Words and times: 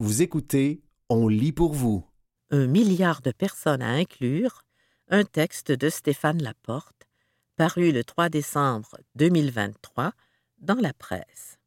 Vous 0.00 0.22
écoutez 0.22 0.80
On 1.08 1.26
lit 1.26 1.50
pour 1.50 1.72
vous. 1.72 2.06
Un 2.52 2.68
milliard 2.68 3.20
de 3.20 3.32
personnes 3.32 3.82
à 3.82 3.88
inclure, 3.88 4.62
un 5.08 5.24
texte 5.24 5.72
de 5.72 5.88
Stéphane 5.88 6.40
Laporte, 6.40 7.08
paru 7.56 7.90
le 7.90 8.04
3 8.04 8.28
décembre 8.28 8.96
2023 9.16 10.12
dans 10.60 10.76
la 10.76 10.92
presse. 10.92 11.58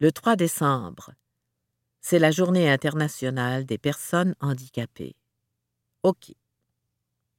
Le 0.00 0.12
3 0.12 0.36
décembre, 0.36 1.12
c'est 2.02 2.18
la 2.18 2.30
journée 2.30 2.70
internationale 2.70 3.64
des 3.64 3.78
personnes 3.78 4.34
handicapées. 4.40 5.16
OK. 6.02 6.34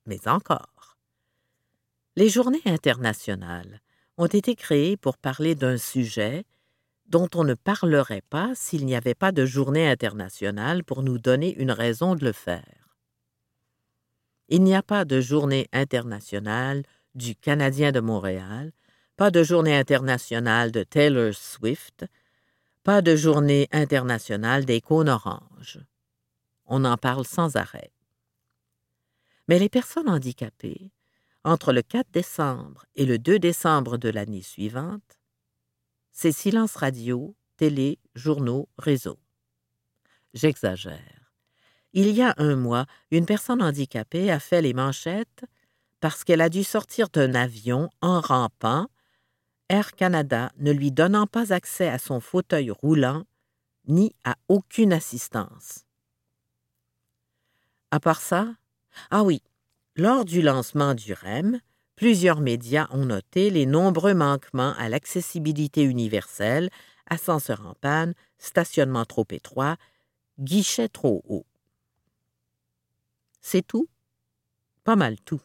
Mais 0.07 0.27
encore. 0.27 0.97
Les 2.15 2.29
journées 2.29 2.63
internationales 2.65 3.81
ont 4.17 4.25
été 4.25 4.55
créées 4.55 4.97
pour 4.97 5.19
parler 5.19 5.53
d'un 5.53 5.77
sujet 5.77 6.43
dont 7.07 7.29
on 7.35 7.43
ne 7.43 7.53
parlerait 7.53 8.23
pas 8.29 8.53
s'il 8.55 8.85
n'y 8.85 8.95
avait 8.95 9.15
pas 9.15 9.31
de 9.31 9.45
journée 9.45 9.89
internationale 9.89 10.83
pour 10.83 11.03
nous 11.03 11.17
donner 11.17 11.55
une 11.55 11.71
raison 11.71 12.15
de 12.15 12.25
le 12.25 12.33
faire. 12.33 12.97
Il 14.49 14.63
n'y 14.63 14.75
a 14.75 14.83
pas 14.83 15.05
de 15.05 15.19
journée 15.19 15.67
internationale 15.73 16.83
du 17.15 17.35
Canadien 17.35 17.91
de 17.91 17.99
Montréal, 17.99 18.71
pas 19.15 19.31
de 19.31 19.43
journée 19.43 19.75
internationale 19.75 20.71
de 20.71 20.83
Taylor 20.83 21.33
Swift, 21.33 22.05
pas 22.83 23.01
de 23.01 23.15
journée 23.15 23.67
internationale 23.71 24.63
des 24.63 24.79
cônes 24.79 25.09
oranges. 25.09 25.79
On 26.65 26.85
en 26.85 26.97
parle 26.97 27.25
sans 27.25 27.55
arrêt. 27.55 27.91
Mais 29.47 29.59
les 29.59 29.69
personnes 29.69 30.09
handicapées, 30.09 30.91
entre 31.43 31.71
le 31.71 31.81
4 31.81 32.11
décembre 32.11 32.85
et 32.95 33.05
le 33.05 33.17
2 33.17 33.39
décembre 33.39 33.97
de 33.97 34.09
l'année 34.09 34.41
suivante, 34.41 35.16
c'est 36.19 36.31
silence 36.31 36.75
radio, 36.75 37.35
télé, 37.57 37.99
journaux, 38.15 38.67
réseaux. 38.79 39.19
J'exagère. 40.33 41.31
Il 41.93 42.09
y 42.09 42.23
a 42.23 42.33
un 42.37 42.55
mois, 42.55 42.87
une 43.11 43.27
personne 43.27 43.61
handicapée 43.61 44.31
a 44.31 44.39
fait 44.39 44.63
les 44.63 44.73
manchettes 44.73 45.45
parce 45.99 46.23
qu'elle 46.23 46.41
a 46.41 46.49
dû 46.49 46.63
sortir 46.63 47.09
d'un 47.09 47.35
avion 47.35 47.91
en 48.01 48.19
rampant, 48.19 48.87
Air 49.69 49.91
Canada 49.91 50.51
ne 50.57 50.71
lui 50.71 50.91
donnant 50.91 51.27
pas 51.27 51.53
accès 51.53 51.87
à 51.87 51.99
son 51.99 52.19
fauteuil 52.19 52.71
roulant 52.71 53.23
ni 53.85 54.15
à 54.23 54.37
aucune 54.47 54.93
assistance. 54.93 55.85
À 57.91 57.99
part 57.99 58.21
ça, 58.21 58.55
ah 59.11 59.21
oui, 59.21 59.43
lors 59.95 60.25
du 60.25 60.41
lancement 60.41 60.95
du 60.95 61.13
REM, 61.13 61.59
plusieurs 61.97 62.39
médias 62.39 62.87
ont 62.91 63.05
noté 63.05 63.49
les 63.49 63.65
nombreux 63.65 64.13
manquements 64.13 64.73
à 64.77 64.87
l'accessibilité 64.87 65.83
universelle, 65.83 66.69
ascenseurs 67.07 67.65
en 67.65 67.73
panne, 67.73 68.13
stationnement 68.37 69.03
trop 69.03 69.25
étroit, 69.31 69.75
guichet 70.39 70.87
trop 70.87 71.23
haut. 71.27 71.45
C'est 73.41 73.65
tout? 73.65 73.89
Pas 74.85 74.95
mal 74.95 75.19
tout. 75.19 75.41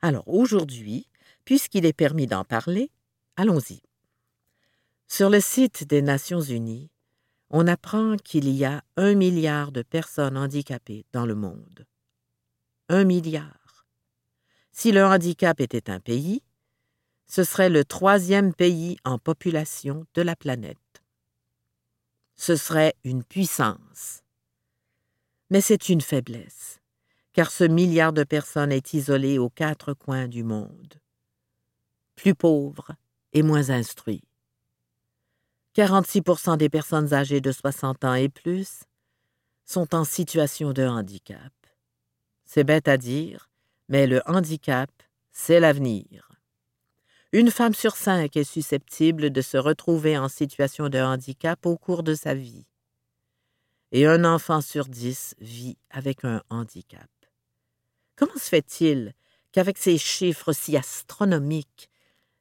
Alors 0.00 0.28
aujourd'hui, 0.28 1.08
puisqu'il 1.44 1.84
est 1.84 1.92
permis 1.92 2.28
d'en 2.28 2.44
parler, 2.44 2.90
allons-y. 3.36 3.82
Sur 5.08 5.28
le 5.28 5.40
site 5.40 5.88
des 5.88 6.02
Nations 6.02 6.40
Unies, 6.40 6.90
on 7.50 7.66
apprend 7.66 8.16
qu'il 8.16 8.48
y 8.48 8.64
a 8.64 8.84
un 8.96 9.14
milliard 9.14 9.72
de 9.72 9.82
personnes 9.82 10.36
handicapées 10.36 11.04
dans 11.12 11.26
le 11.26 11.34
monde. 11.34 11.86
Un 12.90 13.04
milliard. 13.04 13.57
Si 14.80 14.92
le 14.92 15.04
handicap 15.04 15.60
était 15.60 15.90
un 15.90 15.98
pays, 15.98 16.40
ce 17.26 17.42
serait 17.42 17.68
le 17.68 17.84
troisième 17.84 18.54
pays 18.54 18.96
en 19.04 19.18
population 19.18 20.06
de 20.14 20.22
la 20.22 20.36
planète. 20.36 21.02
Ce 22.36 22.54
serait 22.54 22.94
une 23.02 23.24
puissance. 23.24 24.22
Mais 25.50 25.60
c'est 25.60 25.88
une 25.88 26.00
faiblesse, 26.00 26.78
car 27.32 27.50
ce 27.50 27.64
milliard 27.64 28.12
de 28.12 28.22
personnes 28.22 28.70
est 28.70 28.94
isolé 28.94 29.36
aux 29.36 29.50
quatre 29.50 29.94
coins 29.94 30.28
du 30.28 30.44
monde, 30.44 31.00
plus 32.14 32.36
pauvre 32.36 32.92
et 33.32 33.42
moins 33.42 33.70
instruit. 33.70 34.22
46% 35.74 36.56
des 36.56 36.68
personnes 36.68 37.12
âgées 37.12 37.40
de 37.40 37.50
60 37.50 38.04
ans 38.04 38.14
et 38.14 38.28
plus 38.28 38.84
sont 39.64 39.92
en 39.96 40.04
situation 40.04 40.72
de 40.72 40.84
handicap. 40.84 41.52
C'est 42.44 42.62
bête 42.62 42.86
à 42.86 42.96
dire, 42.96 43.47
mais 43.88 44.06
le 44.06 44.20
handicap, 44.26 44.90
c'est 45.32 45.60
l'avenir. 45.60 46.28
Une 47.32 47.50
femme 47.50 47.74
sur 47.74 47.96
cinq 47.96 48.36
est 48.36 48.44
susceptible 48.44 49.30
de 49.30 49.42
se 49.42 49.56
retrouver 49.56 50.16
en 50.16 50.28
situation 50.28 50.88
de 50.88 50.98
handicap 50.98 51.64
au 51.66 51.76
cours 51.76 52.02
de 52.02 52.14
sa 52.14 52.34
vie. 52.34 52.66
Et 53.92 54.06
un 54.06 54.24
enfant 54.24 54.60
sur 54.60 54.86
dix 54.86 55.34
vit 55.38 55.76
avec 55.90 56.24
un 56.24 56.42
handicap. 56.50 57.08
Comment 58.16 58.34
se 58.34 58.48
fait-il 58.48 59.14
qu'avec 59.52 59.78
ces 59.78 59.98
chiffres 59.98 60.52
si 60.52 60.76
astronomiques, 60.76 61.90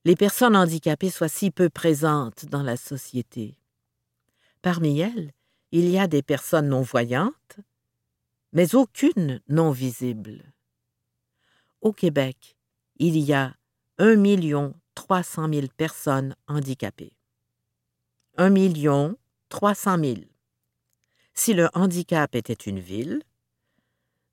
les 0.06 0.16
personnes 0.16 0.56
handicapées 0.56 1.09
soient 1.09 1.28
si 1.28 1.52
peu 1.52 1.69
présentes 1.69 2.46
dans 2.46 2.63
la 2.63 2.78
société? 2.78 3.57
Parmi 4.62 5.00
elles, 5.00 5.31
il 5.72 5.90
y 5.90 6.00
a 6.00 6.07
des 6.07 6.24
personnes 6.24 6.69
non-voyantes, 6.69 7.59
mais 8.53 8.74
aucune 8.75 9.41
non 9.50 9.72
visible 9.72 10.53
au 11.82 11.94
Québec, 11.94 12.58
il 12.98 13.18
y 13.18 13.34
a 13.34 13.56
1 13.98 14.16
million 14.16 14.74
300 14.96 15.50
000 15.54 15.68
personnes 15.76 16.36
handicapées. 16.48 17.14
1 18.38 18.50
million 18.50 19.18
300 19.50 19.98
000. 20.00 20.16
Si 21.34 21.54
le 21.54 21.70
handicap 21.74 22.36
était 22.36 22.54
une 22.54 22.80
ville, 22.80 23.22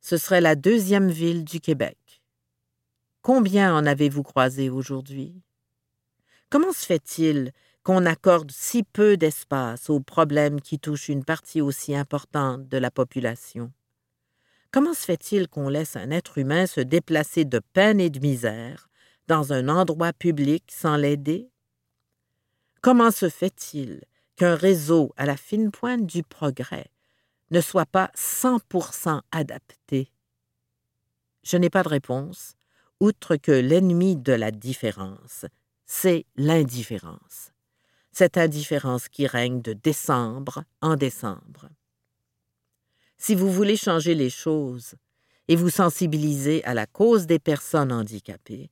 ce 0.01 0.17
serait 0.17 0.41
la 0.41 0.55
deuxième 0.55 1.11
ville 1.11 1.45
du 1.45 1.61
Québec. 1.61 2.23
Combien 3.23 3.75
en 3.75 3.87
avez-vous 3.87 4.23
croisé 4.23 4.69
aujourd'hui? 4.69 5.41
Comment 6.51 6.73
se 6.73 6.85
fait-il 6.85 7.53
qu'on 7.83 8.07
accorde 8.07 8.51
si 8.51 8.83
peu 8.83 9.17
d'espace 9.17 9.91
aux 9.91 10.01
problèmes 10.01 10.61
qui 10.61 10.79
touchent 10.79 11.09
une 11.09 11.25
partie 11.25 11.61
aussi 11.61 11.95
importante 11.95 12.69
de 12.69 12.79
la 12.79 12.91
population? 12.91 13.73
Comment 14.75 14.93
se 14.93 15.05
fait-il 15.05 15.47
qu'on 15.47 15.69
laisse 15.69 15.95
un 15.95 16.11
être 16.11 16.37
humain 16.37 16.67
se 16.67 16.81
déplacer 16.81 17.45
de 17.45 17.61
peine 17.61 18.01
et 18.01 18.11
de 18.11 18.19
misère 18.19 18.89
dans 19.29 19.53
un 19.53 19.69
endroit 19.69 20.13
public 20.13 20.65
sans 20.69 20.97
l'aider? 20.97 21.49
Comment 22.81 23.13
se 23.13 23.29
fait-il 23.29 24.03
qu'un 24.35 24.57
réseau 24.57 25.13
à 25.17 25.27
la 25.27 25.37
fine 25.37 25.71
pointe 25.71 26.05
du 26.05 26.25
progrès 26.25 26.91
ne 27.53 27.61
soit 27.61 27.87
pas 27.87 28.11
100% 28.17 29.21
adapté? 29.31 30.11
Je 31.45 31.57
n'ai 31.57 31.71
pas 31.71 31.85
de 31.85 31.91
réponse, 31.91 32.57
outre 32.99 33.37
que 33.37 33.53
l'ennemi 33.53 34.17
de 34.17 34.33
la 34.33 34.51
différence, 34.51 35.47
c'est 35.87 36.27
l'indifférence. 36.35 37.53
Cette 38.11 38.37
indifférence 38.37 39.09
qui 39.09 39.29
règne 39.29 39.63
de 39.63 39.73
décembre 39.73 40.65
en 40.81 40.97
décembre. 40.97 41.69
Si 43.17 43.35
vous 43.35 43.51
voulez 43.51 43.77
changer 43.77 44.15
les 44.15 44.31
choses 44.31 44.95
et 45.49 45.57
vous 45.57 45.71
sensibiliser 45.71 46.65
à 46.65 46.75
la 46.75 46.87
cause 46.87 47.27
des 47.27 47.39
personnes 47.39 47.93
handicapées, 47.93 48.71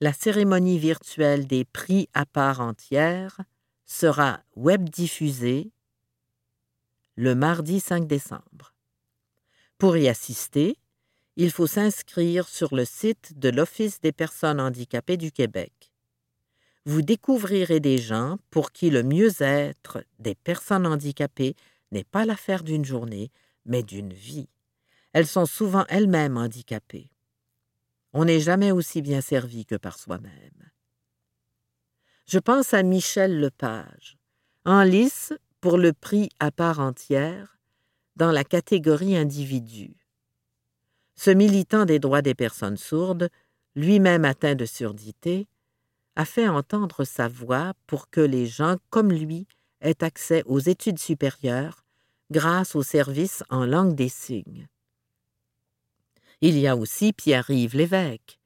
la 0.00 0.12
cérémonie 0.12 0.78
virtuelle 0.78 1.46
des 1.46 1.64
prix 1.64 2.08
à 2.14 2.24
part 2.24 2.60
entière 2.60 3.40
sera 3.84 4.40
web 4.56 4.88
diffusée 4.88 5.70
le 7.16 7.34
mardi 7.34 7.80
5 7.80 8.06
décembre. 8.06 8.72
Pour 9.76 9.96
y 9.96 10.08
assister, 10.08 10.78
il 11.36 11.50
faut 11.50 11.66
s'inscrire 11.66 12.48
sur 12.48 12.74
le 12.74 12.84
site 12.84 13.38
de 13.38 13.48
l'Office 13.48 14.00
des 14.00 14.12
personnes 14.12 14.60
handicapées 14.60 15.16
du 15.16 15.32
Québec. 15.32 15.92
Vous 16.86 17.02
découvrirez 17.02 17.80
des 17.80 17.98
gens 17.98 18.38
pour 18.50 18.72
qui 18.72 18.90
le 18.90 19.02
mieux-être 19.02 20.02
des 20.18 20.34
personnes 20.34 20.86
handicapées 20.86 21.56
n'est 21.92 22.04
pas 22.04 22.24
l'affaire 22.24 22.64
d'une 22.64 22.84
journée, 22.84 23.30
mais 23.64 23.82
d'une 23.82 24.12
vie. 24.12 24.48
Elles 25.12 25.26
sont 25.26 25.46
souvent 25.46 25.84
elles-mêmes 25.88 26.36
handicapées. 26.36 27.10
On 28.12 28.24
n'est 28.24 28.40
jamais 28.40 28.72
aussi 28.72 29.02
bien 29.02 29.20
servi 29.20 29.64
que 29.66 29.76
par 29.76 29.98
soi-même. 29.98 30.70
Je 32.26 32.38
pense 32.38 32.74
à 32.74 32.82
Michel 32.82 33.40
Lepage, 33.40 34.16
en 34.64 34.82
lice 34.82 35.32
pour 35.60 35.78
le 35.78 35.92
prix 35.92 36.28
à 36.38 36.50
part 36.50 36.80
entière 36.80 37.58
dans 38.16 38.32
la 38.32 38.44
catégorie 38.44 39.16
individu. 39.16 39.96
Ce 41.16 41.30
militant 41.30 41.84
des 41.84 41.98
droits 41.98 42.22
des 42.22 42.34
personnes 42.34 42.76
sourdes, 42.76 43.30
lui-même 43.74 44.24
atteint 44.24 44.54
de 44.54 44.64
surdité, 44.64 45.48
a 46.16 46.24
fait 46.24 46.48
entendre 46.48 47.04
sa 47.04 47.28
voix 47.28 47.72
pour 47.86 48.10
que 48.10 48.20
les 48.20 48.46
gens 48.46 48.76
comme 48.90 49.12
lui 49.12 49.46
aient 49.80 50.02
accès 50.02 50.42
aux 50.46 50.58
études 50.58 50.98
supérieures 50.98 51.79
grâce 52.30 52.74
au 52.74 52.82
service 52.82 53.42
en 53.50 53.64
langue 53.64 53.94
des 53.94 54.08
signes. 54.08 54.68
Il 56.40 56.58
y 56.58 56.66
a 56.66 56.76
aussi 56.76 57.12
Pierre-Yves 57.12 57.76
Lévesque, 57.76 58.38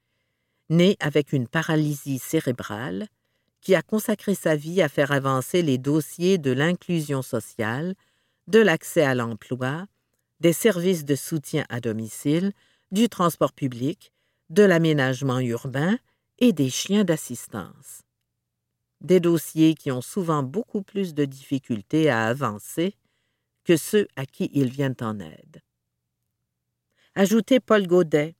né 0.68 0.96
avec 1.00 1.32
une 1.32 1.46
paralysie 1.46 2.18
cérébrale, 2.18 3.08
qui 3.60 3.74
a 3.74 3.82
consacré 3.82 4.34
sa 4.34 4.56
vie 4.56 4.82
à 4.82 4.88
faire 4.88 5.12
avancer 5.12 5.62
les 5.62 5.78
dossiers 5.78 6.38
de 6.38 6.50
l'inclusion 6.50 7.22
sociale 7.22 7.94
de 8.46 8.58
l'accès 8.58 9.02
à 9.02 9.14
l'emploi, 9.14 9.86
des 10.40 10.52
services 10.52 11.04
de 11.04 11.14
soutien 11.14 11.64
à 11.70 11.80
domicile, 11.80 12.52
du 12.92 13.08
transport 13.08 13.52
public, 13.52 14.12
de 14.50 14.62
l'aménagement 14.62 15.40
urbain 15.40 15.98
et 16.38 16.52
des 16.52 16.68
chiens 16.68 17.04
d'assistance. 17.04 18.02
Des 19.00 19.20
dossiers 19.20 19.74
qui 19.74 19.90
ont 19.90 20.02
souvent 20.02 20.42
beaucoup 20.42 20.82
plus 20.82 21.14
de 21.14 21.24
difficultés 21.24 22.10
à 22.10 22.26
avancer 22.26 22.94
que 23.64 23.76
ceux 23.76 24.06
à 24.16 24.26
qui 24.26 24.50
ils 24.52 24.70
viennent 24.70 24.96
en 25.00 25.18
aide. 25.20 25.62
Ajoutez 27.14 27.60
Paul 27.60 27.86
Godet, 27.86 28.34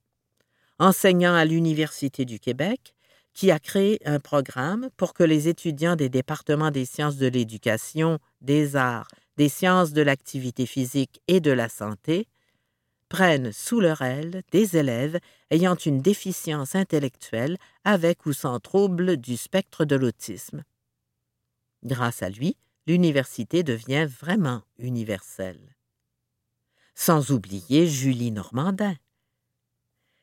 enseignant 0.78 1.34
à 1.34 1.44
l'Université 1.44 2.24
du 2.24 2.38
Québec, 2.38 2.94
qui 3.32 3.50
a 3.50 3.58
créé 3.58 4.00
un 4.04 4.20
programme 4.20 4.88
pour 4.96 5.12
que 5.12 5.24
les 5.24 5.48
étudiants 5.48 5.96
des 5.96 6.08
départements 6.08 6.70
des 6.70 6.84
sciences 6.84 7.16
de 7.16 7.26
l'éducation, 7.26 8.18
des 8.40 8.76
arts, 8.76 9.08
des 9.36 9.48
sciences 9.48 9.92
de 9.92 10.02
l'activité 10.02 10.66
physique 10.66 11.20
et 11.26 11.40
de 11.40 11.50
la 11.50 11.68
santé 11.68 12.28
prennent 13.08 13.52
sous 13.52 13.80
leur 13.80 14.02
aile 14.02 14.42
des 14.50 14.76
élèves 14.76 15.18
ayant 15.50 15.76
une 15.76 16.00
déficience 16.00 16.74
intellectuelle 16.74 17.58
avec 17.84 18.26
ou 18.26 18.32
sans 18.32 18.58
trouble 18.60 19.16
du 19.16 19.36
spectre 19.36 19.84
de 19.84 19.96
l'autisme. 19.96 20.62
Grâce 21.84 22.22
à 22.22 22.30
lui, 22.30 22.56
l'université 22.86 23.62
devient 23.62 24.06
vraiment 24.20 24.62
universelle. 24.78 25.76
Sans 26.94 27.30
oublier 27.30 27.86
Julie 27.86 28.30
Normandin, 28.30 28.94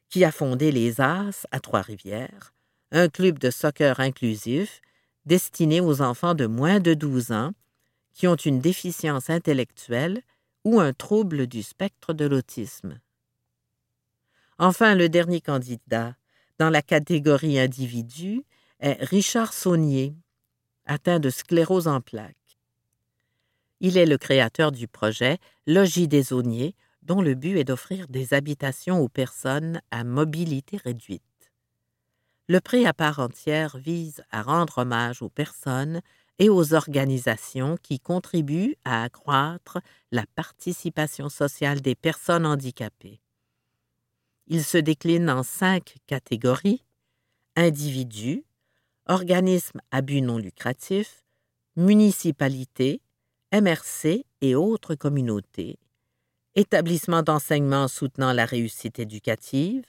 qui 0.10 0.24
a 0.24 0.32
fondé 0.32 0.72
les 0.72 1.02
As 1.02 1.48
à 1.52 1.60
Trois-Rivières, 1.60 2.54
un 2.92 3.08
club 3.08 3.40
de 3.40 3.50
soccer 3.50 4.00
inclusif 4.00 4.82
destiné 5.26 5.82
aux 5.82 6.02
enfants 6.02 6.34
de 6.34 6.46
moins 6.46 6.80
de 6.80 6.94
12 6.94 7.32
ans 7.32 7.54
qui 8.14 8.28
ont 8.28 8.36
une 8.36 8.60
déficience 8.60 9.30
intellectuelle 9.30 10.22
ou 10.64 10.80
un 10.80 10.94
trouble 10.94 11.48
du 11.48 11.64
spectre 11.64 12.14
de 12.14 12.26
l'autisme. 12.26 13.00
Enfin, 14.60 14.96
le 14.96 15.10
dernier 15.10 15.42
candidat 15.42 16.16
dans 16.60 16.70
la 16.70 16.82
catégorie 16.82 17.60
individu 17.60 18.44
est 18.80 19.04
Richard 19.04 19.54
Saunier, 19.54 20.14
atteint 20.86 21.20
de 21.20 21.30
sclérose 21.30 21.88
en 21.88 22.02
plaques. 22.02 22.36
Il 23.84 23.98
est 23.98 24.06
le 24.06 24.20
créateur 24.20 24.72
du 24.72 24.88
projet 24.88 25.40
Logis 25.66 26.08
des 26.08 26.26
Sauniers, 26.26 26.76
dont 27.02 27.20
le 27.20 27.34
but 27.34 27.58
est 27.58 27.64
d'offrir 27.64 28.08
des 28.10 28.36
habitations 28.36 29.00
aux 29.00 29.10
personnes 29.10 29.82
à 29.90 30.04
mobilité 30.04 30.78
réduite. 30.78 31.24
Le 32.48 32.62
prix 32.62 32.86
à 32.86 32.94
part 32.94 33.18
entière 33.18 33.78
vise 33.78 34.24
à 34.30 34.44
rendre 34.44 34.78
hommage 34.78 35.24
aux 35.24 35.30
personnes 35.30 36.02
et 36.38 36.48
aux 36.48 36.76
organisations 36.76 37.76
qui 37.82 38.00
contribuent 38.00 38.76
à 38.86 39.02
accroître 39.02 39.80
la 40.12 40.26
participation 40.36 41.28
sociale 41.28 41.82
des 41.82 41.96
personnes 41.96 42.46
handicapées. 42.46 43.20
Il 44.46 44.64
se 44.64 44.78
décline 44.78 45.28
en 45.28 45.42
cinq 45.42 45.96
catégories 46.06 46.84
individus, 47.56 48.44
organismes 49.08 49.82
à 49.90 50.02
but 50.02 50.22
non 50.22 50.38
lucratif, 50.38 51.26
municipalités, 51.76 53.02
MRC 53.54 54.24
et 54.40 54.56
autres 54.56 54.96
communautés, 54.96 55.78
établissements 56.56 57.22
d'enseignement 57.22 57.90
soutenant 57.90 58.32
la 58.32 58.46
réussite 58.46 58.98
éducative, 58.98 59.84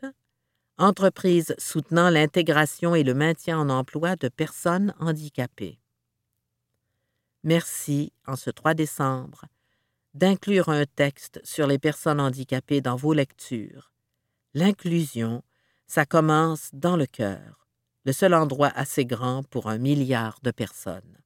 entreprises 0.78 1.54
soutenant 1.58 2.10
l'intégration 2.10 2.96
et 2.96 3.04
le 3.04 3.14
maintien 3.14 3.56
en 3.56 3.68
emploi 3.68 4.16
de 4.16 4.28
personnes 4.28 4.92
handicapées. 4.98 5.78
Merci, 7.44 8.12
en 8.26 8.34
ce 8.34 8.50
3 8.50 8.74
décembre, 8.74 9.44
d'inclure 10.14 10.68
un 10.68 10.84
texte 10.84 11.40
sur 11.44 11.68
les 11.68 11.78
personnes 11.78 12.20
handicapées 12.20 12.80
dans 12.80 12.96
vos 12.96 13.12
lectures. 13.12 13.92
L'inclusion, 14.54 15.44
ça 15.86 16.04
commence 16.04 16.70
dans 16.72 16.96
le 16.96 17.06
cœur, 17.06 17.68
le 18.04 18.12
seul 18.12 18.34
endroit 18.34 18.72
assez 18.74 19.04
grand 19.04 19.44
pour 19.44 19.68
un 19.68 19.78
milliard 19.78 20.40
de 20.42 20.50
personnes. 20.50 21.18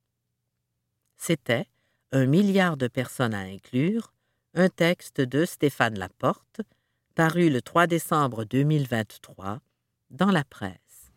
C'était 1.17 1.67
Un 2.13 2.27
milliard 2.27 2.77
de 2.77 2.87
personnes 2.87 3.35
à 3.35 3.41
inclure, 3.41 4.13
un 4.55 4.69
texte 4.69 5.21
de 5.21 5.45
Stéphane 5.45 5.99
Laporte, 5.99 6.61
paru 7.17 7.51
le 7.51 7.61
3 7.61 7.89
décembre 7.89 8.45
2023 8.45 9.61
dans 10.11 10.31
la 10.31 10.45
presse. 10.45 11.13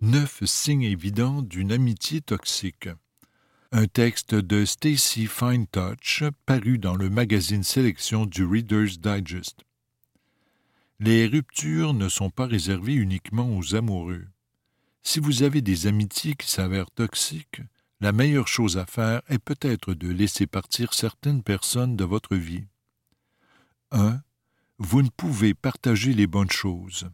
Neuf 0.00 0.44
signes 0.44 0.82
évidents 0.82 1.42
d'une 1.42 1.70
amitié 1.70 2.20
toxique. 2.20 2.88
Un 3.70 3.86
texte 3.86 4.34
de 4.34 4.64
Stacy 4.64 5.28
Touch 5.70 6.24
paru 6.44 6.78
dans 6.78 6.96
le 6.96 7.08
magazine 7.08 7.62
Sélection 7.62 8.26
du 8.26 8.44
Reader's 8.44 8.98
Digest. 8.98 9.60
Les 10.98 11.26
ruptures 11.26 11.92
ne 11.92 12.08
sont 12.08 12.30
pas 12.30 12.46
réservées 12.46 12.94
uniquement 12.94 13.54
aux 13.54 13.74
amoureux. 13.74 14.26
Si 15.02 15.20
vous 15.20 15.42
avez 15.42 15.60
des 15.60 15.86
amitiés 15.86 16.34
qui 16.34 16.50
s'avèrent 16.50 16.90
toxiques, 16.90 17.60
la 18.00 18.12
meilleure 18.12 18.48
chose 18.48 18.78
à 18.78 18.86
faire 18.86 19.20
est 19.28 19.38
peut-être 19.38 19.92
de 19.92 20.08
laisser 20.08 20.46
partir 20.46 20.94
certaines 20.94 21.42
personnes 21.42 21.96
de 21.96 22.04
votre 22.04 22.34
vie. 22.34 22.64
1. 23.90 24.20
Vous 24.78 25.02
ne 25.02 25.10
pouvez 25.10 25.52
partager 25.52 26.14
les 26.14 26.26
bonnes 26.26 26.50
choses. 26.50 27.10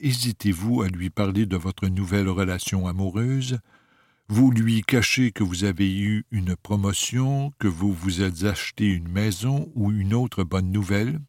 Hésitez-vous 0.00 0.82
à 0.82 0.88
lui 0.88 1.08
parler 1.08 1.46
de 1.46 1.56
votre 1.56 1.86
nouvelle 1.86 2.28
relation 2.28 2.88
amoureuse 2.88 3.60
Vous 4.28 4.50
lui 4.50 4.82
cachez 4.82 5.30
que 5.30 5.44
vous 5.44 5.62
avez 5.62 5.96
eu 5.96 6.26
une 6.32 6.56
promotion, 6.56 7.52
que 7.60 7.68
vous 7.68 7.92
vous 7.92 8.22
êtes 8.22 8.42
acheté 8.42 8.86
une 8.86 9.08
maison 9.08 9.70
ou 9.76 9.92
une 9.92 10.14
autre 10.14 10.42
bonne 10.42 10.72
nouvelle 10.72 11.20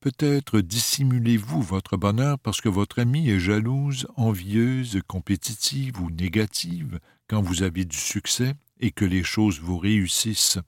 Peut-être 0.00 0.62
dissimulez-vous 0.62 1.60
votre 1.60 1.98
bonheur 1.98 2.38
parce 2.38 2.62
que 2.62 2.70
votre 2.70 3.00
amie 3.00 3.28
est 3.28 3.38
jalouse, 3.38 4.06
envieuse, 4.16 5.02
compétitive 5.06 6.00
ou 6.00 6.10
négative 6.10 7.00
quand 7.28 7.42
vous 7.42 7.62
avez 7.62 7.84
du 7.84 7.98
succès 7.98 8.54
et 8.80 8.92
que 8.92 9.04
les 9.04 9.22
choses 9.22 9.60
vous 9.60 9.76
réussissent. 9.76 10.58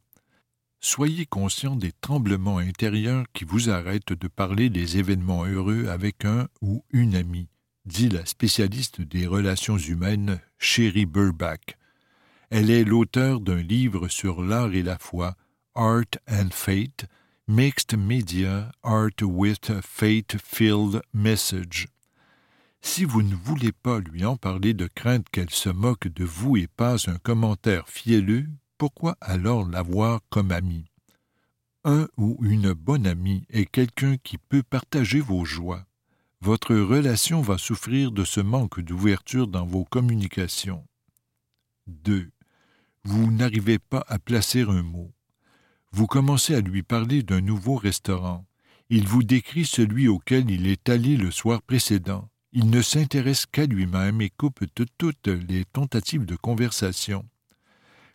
Soyez 0.80 1.24
conscient 1.24 1.76
des 1.76 1.92
tremblements 1.92 2.58
intérieurs 2.58 3.24
qui 3.32 3.44
vous 3.44 3.70
arrêtent 3.70 4.12
de 4.12 4.28
parler 4.28 4.68
des 4.68 4.98
événements 4.98 5.46
heureux 5.46 5.86
avec 5.86 6.26
un 6.26 6.48
ou 6.60 6.84
une 6.92 7.14
amie, 7.14 7.48
dit 7.86 8.10
la 8.10 8.26
spécialiste 8.26 9.00
des 9.00 9.26
relations 9.26 9.78
humaines 9.78 10.40
Sherry 10.58 11.06
Burbach. 11.06 11.78
Elle 12.50 12.70
est 12.70 12.84
l'auteur 12.84 13.40
d'un 13.40 13.62
livre 13.62 14.08
sur 14.08 14.42
l'art 14.42 14.74
et 14.74 14.82
la 14.82 14.98
foi, 14.98 15.36
Art 15.74 16.18
and 16.28 16.50
Fate, 16.50 17.06
Mixed 17.54 17.94
Media 17.98 18.72
Art 18.82 19.20
with 19.20 19.68
a 19.68 19.82
Fate-Filled 19.82 21.02
Message. 21.12 21.86
Si 22.80 23.04
vous 23.04 23.20
ne 23.20 23.34
voulez 23.34 23.72
pas 23.72 23.98
lui 24.00 24.24
en 24.24 24.38
parler 24.38 24.72
de 24.72 24.86
crainte 24.86 25.26
qu'elle 25.30 25.50
se 25.50 25.68
moque 25.68 26.08
de 26.08 26.24
vous 26.24 26.56
et 26.56 26.66
passe 26.66 27.08
un 27.08 27.18
commentaire 27.18 27.90
fielleux, 27.90 28.46
pourquoi 28.78 29.18
alors 29.20 29.68
l'avoir 29.68 30.20
comme 30.30 30.50
ami? 30.50 30.86
Un 31.84 32.08
ou 32.16 32.38
une 32.40 32.72
bonne 32.72 33.06
amie 33.06 33.44
est 33.50 33.70
quelqu'un 33.70 34.16
qui 34.16 34.38
peut 34.38 34.62
partager 34.62 35.20
vos 35.20 35.44
joies. 35.44 35.84
Votre 36.40 36.74
relation 36.74 37.42
va 37.42 37.58
souffrir 37.58 38.12
de 38.12 38.24
ce 38.24 38.40
manque 38.40 38.80
d'ouverture 38.80 39.46
dans 39.46 39.66
vos 39.66 39.84
communications. 39.84 40.86
2. 41.86 42.30
Vous 43.04 43.30
n'arrivez 43.30 43.78
pas 43.78 44.06
à 44.08 44.18
placer 44.18 44.62
un 44.62 44.82
mot. 44.82 45.12
Vous 45.92 46.06
commencez 46.06 46.54
à 46.54 46.60
lui 46.60 46.82
parler 46.82 47.22
d'un 47.22 47.42
nouveau 47.42 47.76
restaurant. 47.76 48.46
Il 48.88 49.06
vous 49.06 49.22
décrit 49.22 49.66
celui 49.66 50.08
auquel 50.08 50.50
il 50.50 50.66
est 50.66 50.88
allé 50.88 51.16
le 51.16 51.30
soir 51.30 51.60
précédent. 51.62 52.28
Il 52.52 52.70
ne 52.70 52.80
s'intéresse 52.80 53.46
qu'à 53.46 53.66
lui-même 53.66 54.20
et 54.20 54.30
coupe 54.30 54.64
toutes 54.74 55.28
les 55.28 55.64
tentatives 55.66 56.24
de 56.24 56.36
conversation. 56.36 57.26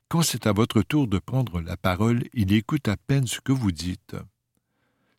Quand 0.09 0.23
c'est 0.23 0.47
à 0.47 0.53
votre 0.53 0.81
tour 0.81 1.07
de 1.07 1.19
prendre 1.19 1.61
la 1.61 1.77
parole, 1.77 2.23
il 2.33 2.53
écoute 2.53 2.87
à 2.87 2.97
peine 2.97 3.27
ce 3.27 3.41
que 3.41 3.51
vous 3.51 3.71
dites. 3.71 4.15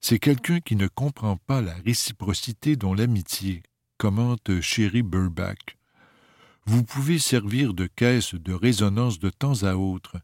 C'est 0.00 0.18
quelqu'un 0.18 0.60
qui 0.60 0.76
ne 0.76 0.88
comprend 0.88 1.36
pas 1.36 1.60
la 1.60 1.74
réciprocité 1.74 2.76
dont 2.76 2.94
l'amitié, 2.94 3.62
commente 3.98 4.60
Sherry 4.60 5.02
Burbach. 5.02 5.76
Vous 6.66 6.84
pouvez 6.84 7.18
servir 7.18 7.74
de 7.74 7.86
caisse 7.86 8.34
de 8.34 8.52
résonance 8.52 9.18
de 9.18 9.30
temps 9.30 9.62
à 9.62 9.74
autre, 9.74 10.16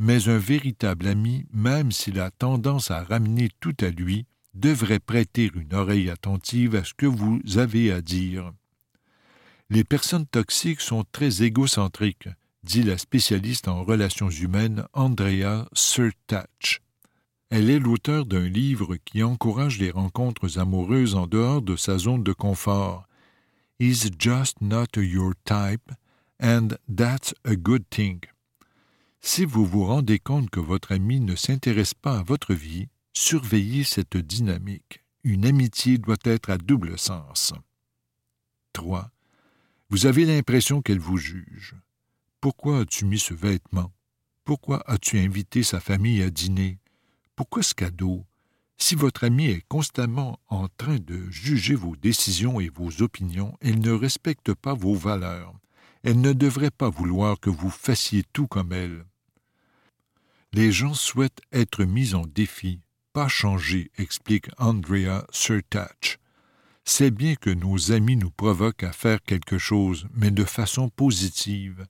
mais 0.00 0.28
un 0.28 0.38
véritable 0.38 1.06
ami, 1.06 1.44
même 1.52 1.92
s'il 1.92 2.18
a 2.20 2.30
tendance 2.30 2.90
à 2.90 3.04
ramener 3.04 3.50
tout 3.60 3.76
à 3.80 3.90
lui, 3.90 4.24
devrait 4.54 4.98
prêter 4.98 5.50
une 5.54 5.74
oreille 5.74 6.08
attentive 6.08 6.74
à 6.74 6.84
ce 6.84 6.94
que 6.94 7.04
vous 7.04 7.38
avez 7.56 7.92
à 7.92 8.00
dire. 8.00 8.50
Les 9.68 9.84
personnes 9.84 10.26
toxiques 10.26 10.80
sont 10.80 11.04
très 11.12 11.42
égocentriques, 11.42 12.30
dit 12.64 12.82
la 12.82 12.96
spécialiste 12.96 13.68
en 13.68 13.84
relations 13.84 14.30
humaines 14.30 14.86
Andrea 14.94 15.68
Surtach. 15.74 16.80
Elle 17.50 17.68
est 17.68 17.78
l'auteur 17.78 18.24
d'un 18.24 18.48
livre 18.48 18.96
qui 19.04 19.22
encourage 19.22 19.78
les 19.78 19.90
rencontres 19.90 20.58
amoureuses 20.58 21.14
en 21.14 21.26
dehors 21.26 21.60
de 21.60 21.76
sa 21.76 21.98
zone 21.98 22.22
de 22.22 22.32
confort. 22.32 23.06
He's 23.78 24.10
just 24.18 24.62
not 24.62 24.96
your 24.96 25.34
type, 25.44 25.92
and 26.42 26.68
that's 26.88 27.34
a 27.44 27.54
good 27.54 27.84
thing. 27.90 28.20
Si 29.22 29.44
vous 29.44 29.66
vous 29.66 29.84
rendez 29.84 30.18
compte 30.18 30.50
que 30.50 30.60
votre 30.60 30.92
ami 30.92 31.20
ne 31.20 31.36
s'intéresse 31.36 31.94
pas 31.94 32.18
à 32.18 32.22
votre 32.22 32.54
vie, 32.54 32.88
surveillez 33.12 33.84
cette 33.84 34.16
dynamique. 34.16 35.04
Une 35.24 35.44
amitié 35.44 35.98
doit 35.98 36.16
être 36.24 36.50
à 36.50 36.56
double 36.56 36.98
sens. 36.98 37.52
3. 38.72 39.10
Vous 39.90 40.06
avez 40.06 40.24
l'impression 40.24 40.80
qu'elle 40.80 40.98
vous 40.98 41.18
juge. 41.18 41.76
Pourquoi 42.40 42.80
as-tu 42.80 43.04
mis 43.04 43.18
ce 43.18 43.34
vêtement? 43.34 43.92
Pourquoi 44.44 44.82
as-tu 44.90 45.18
invité 45.18 45.62
sa 45.62 45.80
famille 45.80 46.22
à 46.22 46.30
dîner? 46.30 46.78
Pourquoi 47.36 47.62
ce 47.62 47.74
cadeau? 47.74 48.24
Si 48.78 48.94
votre 48.94 49.24
ami 49.24 49.46
est 49.46 49.64
constamment 49.68 50.40
en 50.48 50.68
train 50.68 50.98
de 50.98 51.30
juger 51.30 51.74
vos 51.74 51.94
décisions 51.94 52.58
et 52.58 52.70
vos 52.70 53.02
opinions, 53.02 53.54
elle 53.60 53.80
ne 53.80 53.92
respecte 53.92 54.54
pas 54.54 54.72
vos 54.72 54.94
valeurs. 54.94 55.52
Elle 56.02 56.22
ne 56.22 56.32
devrait 56.32 56.70
pas 56.70 56.88
vouloir 56.88 57.38
que 57.38 57.50
vous 57.50 57.68
fassiez 57.68 58.24
tout 58.32 58.46
comme 58.46 58.72
elle. 58.72 59.04
Les 60.52 60.72
gens 60.72 60.94
souhaitent 60.94 61.42
être 61.52 61.84
mis 61.84 62.14
en 62.14 62.26
défi, 62.26 62.80
pas 63.12 63.28
changer, 63.28 63.92
explique 63.96 64.48
Andrea 64.58 65.24
Surtach. 65.30 66.18
C'est 66.84 67.12
bien 67.12 67.36
que 67.36 67.50
nos 67.50 67.92
amis 67.92 68.16
nous 68.16 68.32
provoquent 68.32 68.82
à 68.82 68.92
faire 68.92 69.22
quelque 69.22 69.58
chose, 69.58 70.08
mais 70.12 70.32
de 70.32 70.44
façon 70.44 70.88
positive. 70.88 71.86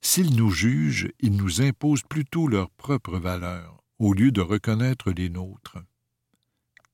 S'ils 0.00 0.36
nous 0.36 0.50
jugent, 0.50 1.10
ils 1.18 1.34
nous 1.34 1.62
imposent 1.62 2.04
plutôt 2.04 2.46
leurs 2.46 2.70
propres 2.70 3.18
valeurs, 3.18 3.82
au 3.98 4.12
lieu 4.12 4.30
de 4.30 4.40
reconnaître 4.40 5.10
les 5.10 5.28
nôtres. 5.28 5.78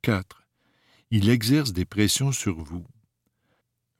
4. 0.00 0.45
Il 1.11 1.28
exerce 1.28 1.75
des 1.75 1.85
pressions 1.85 2.33
sur 2.33 2.57
vous. 2.64 2.87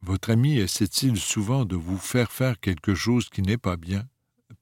Votre 0.01 0.31
ami 0.31 0.57
essaie-t-il 0.57 1.19
souvent 1.19 1.67
de 1.67 1.77
vous 1.77 1.99
faire 1.99 2.33
faire 2.33 2.59
quelque 2.59 2.95
chose 2.95 3.29
qui 3.29 3.43
n'est 3.43 3.59
pas 3.59 3.77
bien? 3.77 4.09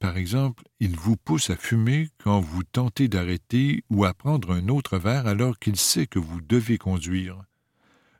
Par 0.01 0.17
exemple, 0.17 0.63
il 0.79 0.97
vous 0.97 1.15
pousse 1.15 1.51
à 1.51 1.55
fumer 1.55 2.09
quand 2.17 2.41
vous 2.41 2.63
tentez 2.63 3.07
d'arrêter 3.07 3.83
ou 3.91 4.03
à 4.03 4.15
prendre 4.15 4.51
un 4.51 4.67
autre 4.67 4.97
verre 4.97 5.27
alors 5.27 5.59
qu'il 5.59 5.75
sait 5.75 6.07
que 6.07 6.17
vous 6.17 6.41
devez 6.41 6.79
conduire. 6.79 7.39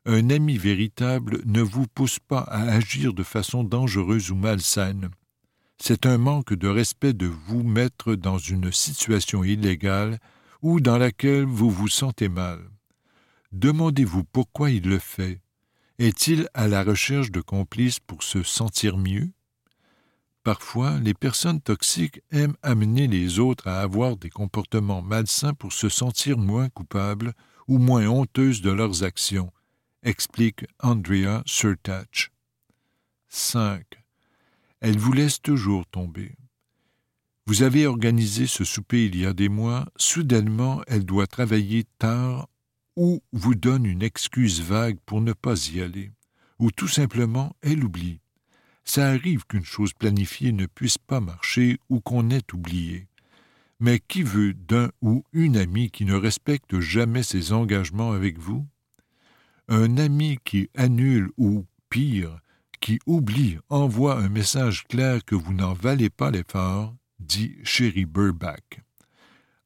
Un 0.06 0.30
ami 0.30 0.60
véritable 0.60 1.42
ne 1.46 1.62
vous 1.64 1.88
pousse 1.88 2.20
pas 2.20 2.42
à 2.42 2.62
agir 2.72 3.16
de 3.16 3.24
façon 3.24 3.64
dangereuse 3.64 4.30
ou 4.30 4.36
malsaine. 4.36 5.10
C'est 5.80 6.06
un 6.06 6.20
manque 6.20 6.54
de 6.54 6.68
respect 6.68 7.14
de 7.14 7.26
vous 7.26 7.64
mettre 7.64 8.14
dans 8.14 8.38
une 8.38 8.72
situation 8.72 9.44
illégale 9.44 10.20
ou 10.62 10.82
dans 10.82 11.00
laquelle 11.00 11.46
vous 11.46 11.72
vous 11.72 11.88
sentez 11.88 12.30
mal. 12.30 12.60
Demandez-vous 13.54 14.24
pourquoi 14.24 14.70
il 14.70 14.84
le 14.88 15.00
fait. 15.00 15.42
Est-il 15.98 16.48
à 16.54 16.68
la 16.68 16.84
recherche 16.84 17.32
de 17.32 17.42
complices 17.42 18.00
pour 18.00 18.22
se 18.22 18.44
sentir 18.44 18.98
mieux? 18.98 19.32
Parfois, 20.44 21.00
les 21.00 21.14
personnes 21.14 21.62
toxiques 21.62 22.22
aiment 22.32 22.56
amener 22.64 23.08
les 23.08 23.38
autres 23.38 23.68
à 23.68 23.82
avoir 23.82 24.18
des 24.18 24.32
comportements 24.32 25.04
malsains 25.04 25.54
pour 25.54 25.72
se 25.72 25.88
sentir 25.88 26.38
moins 26.38 26.70
coupables 26.70 27.34
ou 27.68 27.78
moins 27.78 28.08
honteuses 28.08 28.62
de 28.62 28.72
leurs 28.72 29.04
actions, 29.04 29.52
explique 30.02 30.66
Andrea 30.80 31.44
Surtach. 31.46 32.32
5. 33.30 33.84
Elle 34.80 34.98
vous 34.98 35.14
laisse 35.14 35.40
toujours 35.42 35.86
tomber. 35.86 36.36
Vous 37.46 37.62
avez 37.62 37.86
organisé 37.86 38.48
ce 38.48 38.64
souper 38.64 39.06
il 39.06 39.18
y 39.18 39.26
a 39.28 39.34
des 39.34 39.50
mois, 39.50 39.86
soudainement 39.96 40.82
elle 40.88 41.06
doit 41.06 41.28
travailler 41.28 41.86
tard 42.00 42.48
ou 42.96 43.22
vous 43.32 43.56
donne 43.56 43.86
une 43.86 44.02
excuse 44.02 44.62
vague 44.62 44.98
pour 45.06 45.22
ne 45.22 45.34
pas 45.34 45.68
y 45.68 45.82
aller, 45.82 46.12
ou 46.60 46.72
tout 46.72 46.88
simplement 46.88 47.56
elle 47.62 47.84
oublie. 47.84 48.21
Ça 48.94 49.08
arrive 49.08 49.46
qu'une 49.46 49.64
chose 49.64 49.94
planifiée 49.94 50.52
ne 50.52 50.66
puisse 50.66 50.98
pas 50.98 51.22
marcher 51.22 51.80
ou 51.88 52.02
qu'on 52.02 52.30
ait 52.30 52.54
oublié. 52.54 53.08
Mais 53.80 54.02
qui 54.02 54.22
veut 54.22 54.54
d'un 54.54 54.92
ou 55.02 55.24
une 55.32 55.56
amie 55.56 55.90
qui 55.90 56.04
ne 56.04 56.14
respecte 56.14 56.78
jamais 56.82 57.24
ses 57.24 57.54
engagements 57.54 58.12
avec 58.12 58.38
vous? 58.38 58.68
Un 59.70 59.96
ami 59.96 60.40
qui 60.44 60.70
annule 60.76 61.30
ou, 61.38 61.66
pire, 61.90 62.42
qui 62.82 63.00
oublie, 63.06 63.60
envoie 63.70 64.18
un 64.18 64.28
message 64.28 64.84
clair 64.90 65.24
que 65.24 65.36
vous 65.36 65.54
n'en 65.54 65.72
valez 65.72 66.10
pas 66.10 66.30
l'effort, 66.30 66.94
dit 67.18 67.56
Sherry 67.64 68.04
Burback. 68.04 68.82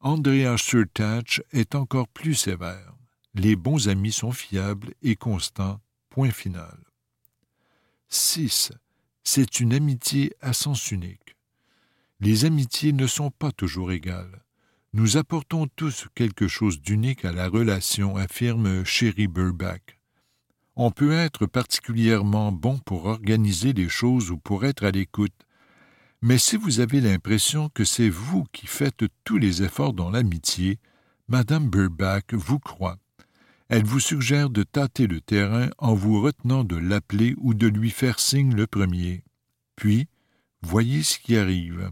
Andrea 0.02 0.56
Surtach 0.56 1.42
est 1.52 1.74
encore 1.74 2.10
plus 2.10 2.36
sévère. 2.36 2.94
Les 3.34 3.56
bons 3.56 3.90
amis 3.90 4.12
sont 4.12 4.32
fiables 4.32 4.94
et 5.02 5.16
constants. 5.16 5.82
Point 6.12 6.30
final. 6.30 6.78
6. 8.08 8.72
C'est 9.28 9.60
une 9.60 9.74
amitié 9.74 10.34
à 10.40 10.54
sens 10.54 10.92
unique. 10.92 11.36
Les 12.20 12.46
amitiés 12.46 12.94
ne 12.94 13.08
sont 13.08 13.32
pas 13.32 13.52
toujours 13.52 13.92
égales. 13.92 14.44
Nous 14.94 15.18
apportons 15.18 15.68
tous 15.76 16.08
quelque 16.14 16.48
chose 16.48 16.80
d'unique 16.80 17.26
à 17.26 17.32
la 17.32 17.50
relation, 17.50 18.16
affirme 18.18 18.86
Sherry 18.86 19.28
Burback. 19.28 20.00
On 20.76 20.92
peut 20.92 21.12
être 21.12 21.48
particulièrement 21.48 22.52
bon 22.52 22.78
pour 22.78 23.08
organiser 23.08 23.74
les 23.74 23.90
choses 23.90 24.30
ou 24.30 24.38
pour 24.38 24.64
être 24.64 24.86
à 24.86 24.92
l'écoute, 24.92 25.34
mais 26.22 26.38
si 26.38 26.56
vous 26.56 26.80
avez 26.80 27.02
l'impression 27.02 27.70
que 27.70 27.84
c'est 27.84 28.10
vous 28.10 28.46
qui 28.54 28.68
faites 28.68 29.06
tous 29.24 29.40
les 29.40 29.64
efforts 29.64 29.94
dans 29.94 30.12
l'amitié, 30.12 30.80
Madame 31.28 31.68
Burback 31.68 32.36
vous 32.36 32.60
croit. 32.60 33.00
Elle 33.68 33.84
vous 33.84 34.00
suggère 34.00 34.52
de 34.52 34.62
tâter 34.62 35.08
le 35.08 35.22
terrain 35.22 35.70
en 35.80 35.96
vous 35.96 36.22
retenant 36.22 36.64
de 36.64 36.76
l'appeler 36.76 37.34
ou 37.38 37.56
de 37.56 37.68
lui 37.68 37.90
faire 37.90 38.20
signe 38.20 38.54
le 38.54 38.68
premier. 38.68 39.24
Puis, 39.76 40.08
voyez 40.62 41.02
ce 41.02 41.18
qui 41.18 41.36
arrive. 41.36 41.92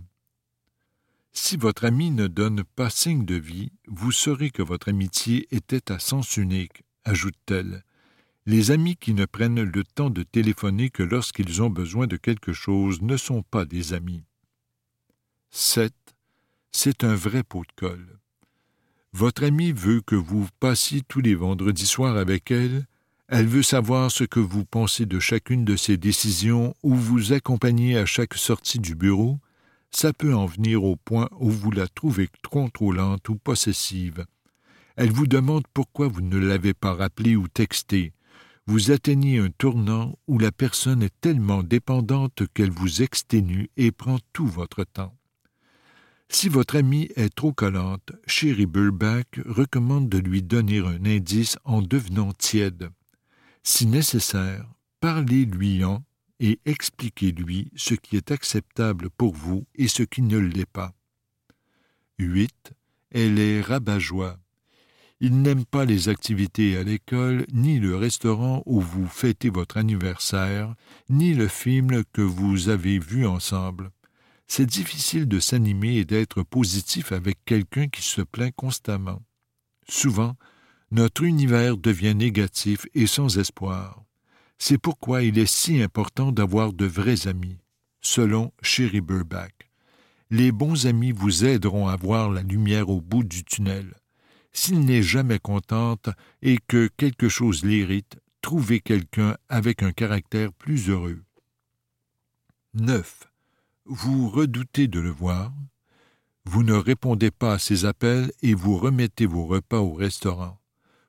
Si 1.32 1.58
votre 1.58 1.86
ami 1.86 2.12
ne 2.12 2.28
donne 2.28 2.64
pas 2.64 2.92
signe 2.92 3.26
de 3.26 3.36
vie, 3.36 3.72
vous 3.88 4.12
saurez 4.12 4.52
que 4.52 4.62
votre 4.62 4.90
amitié 4.90 5.48
était 5.50 5.92
à 5.92 5.98
sens 5.98 6.38
unique, 6.38 6.84
ajoute-t-elle. 7.06 7.84
Les 8.46 8.70
amis 8.70 8.96
qui 8.96 9.16
ne 9.16 9.26
prennent 9.26 9.64
le 9.64 9.84
temps 9.84 10.12
de 10.12 10.22
téléphoner 10.22 10.92
que 10.92 11.02
lorsqu'ils 11.02 11.64
ont 11.64 11.72
besoin 11.72 12.06
de 12.06 12.18
quelque 12.18 12.54
chose 12.54 13.02
ne 13.02 13.18
sont 13.18 13.42
pas 13.42 13.66
des 13.66 13.94
amis. 13.94 14.24
7. 15.50 15.92
C'est 16.72 17.04
un 17.04 17.16
vrai 17.16 17.42
pot 17.44 17.64
de 17.64 17.72
colle. 17.76 18.20
Votre 19.14 19.44
amie 19.44 19.72
veut 19.72 20.02
que 20.02 20.16
vous 20.16 20.48
passiez 20.60 21.02
tous 21.08 21.22
les 21.22 21.36
vendredis 21.36 21.86
soirs 21.86 22.18
avec 22.18 22.50
elle. 22.50 22.88
Elle 23.28 23.46
veut 23.46 23.62
savoir 23.62 24.10
ce 24.10 24.24
que 24.24 24.40
vous 24.40 24.66
pensez 24.66 25.06
de 25.06 25.20
chacune 25.20 25.64
de 25.64 25.76
ses 25.76 25.98
décisions 25.98 26.76
ou 26.82 26.96
vous 26.96 27.32
accompagner 27.32 27.96
à 27.96 28.08
chaque 28.08 28.34
sortie 28.34 28.80
du 28.80 28.96
bureau. 28.96 29.38
Ça 29.92 30.14
peut 30.14 30.34
en 30.34 30.48
venir 30.48 30.84
au 30.84 30.96
point 30.96 31.30
où 31.40 31.52
vous 31.52 31.70
la 31.70 31.88
trouvez 31.88 32.28
contrôlante 32.50 33.30
ou 33.30 33.36
possessive. 33.36 34.26
Elle 34.96 35.12
vous 35.12 35.28
demande 35.28 35.66
pourquoi 35.76 36.08
vous 36.08 36.22
ne 36.22 36.40
l'avez 36.40 36.74
pas 36.74 36.96
rappelé 36.96 37.36
ou 37.36 37.48
texté. 37.48 38.14
Vous 38.66 38.90
atteignez 38.90 39.38
un 39.38 39.50
tournant 39.50 40.18
où 40.28 40.40
la 40.40 40.52
personne 40.52 41.04
est 41.04 41.22
tellement 41.22 41.62
dépendante 41.62 42.44
qu'elle 42.56 42.72
vous 42.72 43.04
exténue 43.04 43.70
et 43.78 43.92
prend 43.92 44.18
tout 44.34 44.48
votre 44.48 44.84
temps. 44.84 45.14
Si 46.34 46.50
votre 46.50 46.78
amie 46.78 47.10
est 47.16 47.34
trop 47.34 47.54
collante, 47.54 48.12
Sherry 48.26 48.66
Burback 48.66 49.40
recommande 49.46 50.10
de 50.10 50.18
lui 50.18 50.42
donner 50.42 50.80
un 50.80 51.06
indice 51.06 51.58
en 51.64 51.84
devenant 51.84 52.34
tiède. 52.34 52.90
Si 53.62 53.86
nécessaire, 53.86 54.66
parlez-lui-en 55.00 56.04
et 56.40 56.60
expliquez-lui 56.66 57.72
ce 57.76 57.94
qui 57.94 58.18
est 58.18 58.32
acceptable 58.32 59.12
pour 59.12 59.36
vous 59.36 59.68
et 59.76 59.88
ce 59.88 60.02
qui 60.02 60.24
ne 60.24 60.40
l'est 60.40 60.66
pas. 60.66 60.94
8. 62.18 62.74
Elle 63.12 63.38
est 63.38 63.62
rabat-joie. 63.62 64.40
Il 65.20 65.40
n'aime 65.40 65.66
pas 65.66 65.86
les 65.86 66.10
activités 66.10 66.78
à 66.78 66.84
l'école, 66.84 67.46
ni 67.54 67.80
le 67.80 67.96
restaurant 67.96 68.64
où 68.66 68.82
vous 68.82 69.08
fêtez 69.08 69.52
votre 69.52 69.78
anniversaire, 69.78 70.74
ni 71.10 71.36
le 71.36 71.48
film 71.48 72.04
que 72.12 72.24
vous 72.24 72.70
avez 72.70 72.98
vu 72.98 73.28
ensemble 73.28 73.92
c'est 74.48 74.66
difficile 74.66 75.28
de 75.28 75.40
s'animer 75.40 75.98
et 75.98 76.06
d'être 76.06 76.44
positif 76.44 77.12
avec 77.12 77.38
quelqu'un 77.46 77.88
qui 77.88 78.02
se 78.02 78.22
plaint 78.22 78.54
constamment. 78.56 79.22
Souvent, 79.88 80.36
notre 80.92 81.24
univers 81.24 81.78
devient 81.78 82.16
négatif 82.16 82.86
et 82.94 83.08
sans 83.08 83.40
espoir. 83.40 84.04
C'est 84.60 84.78
pourquoi 84.78 85.24
il 85.24 85.40
est 85.40 85.52
si 85.52 85.82
important 85.82 86.32
d'avoir 86.32 86.72
de 86.72 86.86
vrais 86.86 87.28
amis, 87.28 87.58
selon 88.02 88.54
Sherry 88.62 89.02
Burback. 89.02 89.70
Les 90.30 90.52
bons 90.52 90.86
amis 90.86 91.12
vous 91.12 91.46
aideront 91.46 91.88
à 91.88 91.96
voir 91.96 92.30
la 92.30 92.44
lumière 92.44 92.90
au 92.90 93.02
bout 93.02 93.24
du 93.24 93.44
tunnel. 93.44 93.96
S'il 94.52 94.82
n'est 94.82 95.04
jamais 95.04 95.40
contente 95.40 96.10
et 96.42 96.60
que 96.68 96.88
quelque 96.96 97.28
chose 97.28 97.66
l'irrite, 97.66 98.20
trouvez 98.42 98.80
quelqu'un 98.80 99.36
avec 99.50 99.82
un 99.82 99.92
caractère 99.92 100.54
plus 100.54 100.90
heureux. 100.90 101.24
9. 102.76 103.33
Vous 103.86 104.30
redoutez 104.30 104.88
de 104.88 105.00
le 105.00 105.12
voir, 105.12 105.52
vous 106.46 106.64
ne 106.64 106.74
répondez 106.74 107.32
pas 107.32 107.54
à 107.54 107.60
ses 107.60 107.86
appels 107.86 108.32
et 108.42 108.54
vous 108.54 108.78
remettez 108.78 109.26
vos 109.26 109.46
repas 109.46 109.80
au 109.80 109.94
restaurant. 109.94 110.60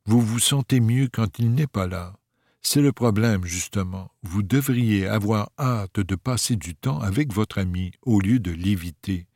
Vous 0.07 0.21
vous 0.21 0.39
sentez 0.39 0.81
mieux 0.81 1.09
quand 1.13 1.39
il 1.39 1.55
n'est 1.55 1.67
pas 1.67 1.87
là. 1.87 2.15
C'est 2.63 2.81
le 2.81 2.93
problème, 2.93 3.45
justement. 3.45 4.11
Vous 4.23 4.43
devriez 4.43 5.07
avoir 5.07 5.51
hâte 5.59 6.01
de 6.01 6.15
passer 6.15 6.57
du 6.57 6.75
temps 6.75 7.01
avec 7.01 7.33
votre 7.33 7.59
ami 7.59 7.93
au 8.03 8.21
lieu 8.21 8.39
de 8.39 8.51
l'éviter. 8.51 9.27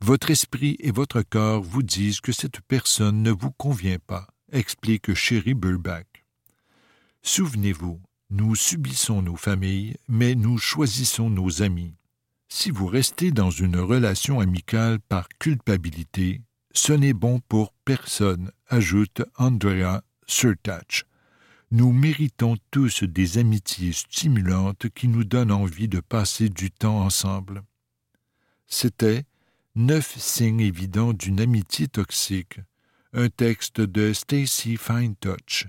Votre 0.00 0.30
esprit 0.30 0.76
et 0.80 0.90
votre 0.92 1.22
corps 1.22 1.62
vous 1.62 1.82
disent 1.82 2.20
que 2.20 2.32
cette 2.32 2.60
personne 2.62 3.22
ne 3.22 3.30
vous 3.30 3.52
convient 3.52 3.98
pas, 4.06 4.28
explique 4.50 5.14
Sherry 5.14 5.54
Burback. 5.54 6.24
Souvenez-vous, 7.22 8.00
nous 8.30 8.54
subissons 8.54 9.22
nos 9.22 9.36
familles, 9.36 9.96
mais 10.08 10.34
nous 10.34 10.58
choisissons 10.58 11.30
nos 11.30 11.62
amis. 11.62 11.94
Si 12.54 12.70
vous 12.70 12.86
restez 12.86 13.30
dans 13.30 13.50
une 13.50 13.78
relation 13.78 14.38
amicale 14.38 15.00
par 15.00 15.26
culpabilité, 15.40 16.42
ce 16.74 16.92
n'est 16.92 17.14
bon 17.14 17.40
pour 17.48 17.72
personne, 17.86 18.52
ajoute 18.68 19.22
Andrea 19.38 20.02
Surtach. 20.26 21.06
Nous 21.70 21.92
méritons 21.92 22.58
tous 22.70 23.04
des 23.04 23.38
amitiés 23.38 23.94
stimulantes 23.94 24.90
qui 24.90 25.08
nous 25.08 25.24
donnent 25.24 25.50
envie 25.50 25.88
de 25.88 26.00
passer 26.00 26.50
du 26.50 26.70
temps 26.70 27.00
ensemble. 27.00 27.62
C'était 28.66 29.24
Neuf 29.74 30.14
signes 30.18 30.60
évidents 30.60 31.14
d'une 31.14 31.40
amitié 31.40 31.88
toxique, 31.88 32.60
un 33.14 33.30
texte 33.30 33.80
de 33.80 34.12
Stacy 34.12 34.76
Finetouch, 34.76 35.68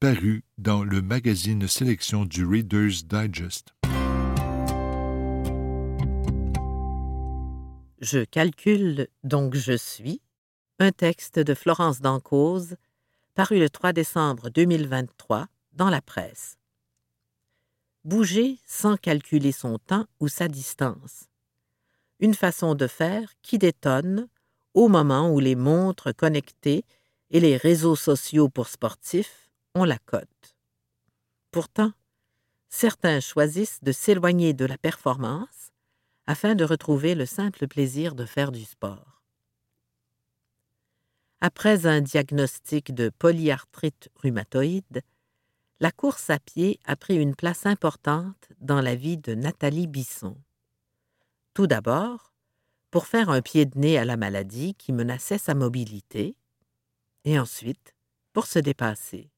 paru 0.00 0.42
dans 0.58 0.82
le 0.82 1.00
magazine 1.00 1.68
sélection 1.68 2.24
du 2.24 2.44
Reader's 2.44 3.06
Digest. 3.06 3.72
Je 8.04 8.22
calcule, 8.22 9.08
donc 9.22 9.54
je 9.54 9.72
suis, 9.72 10.20
un 10.78 10.92
texte 10.92 11.38
de 11.38 11.54
Florence 11.54 12.02
Dancause, 12.02 12.76
paru 13.32 13.58
le 13.58 13.70
3 13.70 13.94
décembre 13.94 14.50
2023 14.50 15.46
dans 15.72 15.88
la 15.88 16.02
presse. 16.02 16.58
Bouger 18.04 18.58
sans 18.66 18.98
calculer 18.98 19.52
son 19.52 19.78
temps 19.78 20.04
ou 20.20 20.28
sa 20.28 20.48
distance. 20.48 21.30
Une 22.20 22.34
façon 22.34 22.74
de 22.74 22.88
faire 22.88 23.32
qui 23.40 23.56
détonne 23.56 24.28
au 24.74 24.88
moment 24.88 25.30
où 25.32 25.40
les 25.40 25.56
montres 25.56 26.14
connectées 26.14 26.84
et 27.30 27.40
les 27.40 27.56
réseaux 27.56 27.96
sociaux 27.96 28.50
pour 28.50 28.68
sportifs 28.68 29.48
ont 29.74 29.84
la 29.84 29.96
cote. 29.96 30.58
Pourtant, 31.50 31.94
certains 32.68 33.20
choisissent 33.20 33.82
de 33.82 33.92
s'éloigner 33.92 34.52
de 34.52 34.66
la 34.66 34.76
performance 34.76 35.72
afin 36.26 36.54
de 36.54 36.64
retrouver 36.64 37.14
le 37.14 37.26
simple 37.26 37.66
plaisir 37.66 38.14
de 38.14 38.24
faire 38.24 38.52
du 38.52 38.64
sport. 38.64 39.22
Après 41.40 41.86
un 41.86 42.00
diagnostic 42.00 42.94
de 42.94 43.10
polyarthrite 43.10 44.08
rhumatoïde, 44.16 45.02
la 45.80 45.90
course 45.90 46.30
à 46.30 46.38
pied 46.38 46.80
a 46.84 46.96
pris 46.96 47.16
une 47.16 47.34
place 47.34 47.66
importante 47.66 48.48
dans 48.60 48.80
la 48.80 48.94
vie 48.94 49.18
de 49.18 49.34
Nathalie 49.34 49.86
Bisson. 49.86 50.36
Tout 51.52 51.66
d'abord, 51.66 52.32
pour 52.90 53.06
faire 53.06 53.28
un 53.28 53.42
pied 53.42 53.66
de 53.66 53.78
nez 53.78 53.98
à 53.98 54.04
la 54.04 54.16
maladie 54.16 54.74
qui 54.74 54.92
menaçait 54.92 55.36
sa 55.36 55.54
mobilité, 55.54 56.36
et 57.24 57.38
ensuite 57.38 57.94
pour 58.32 58.46
se 58.46 58.58
dépasser. 58.58 59.30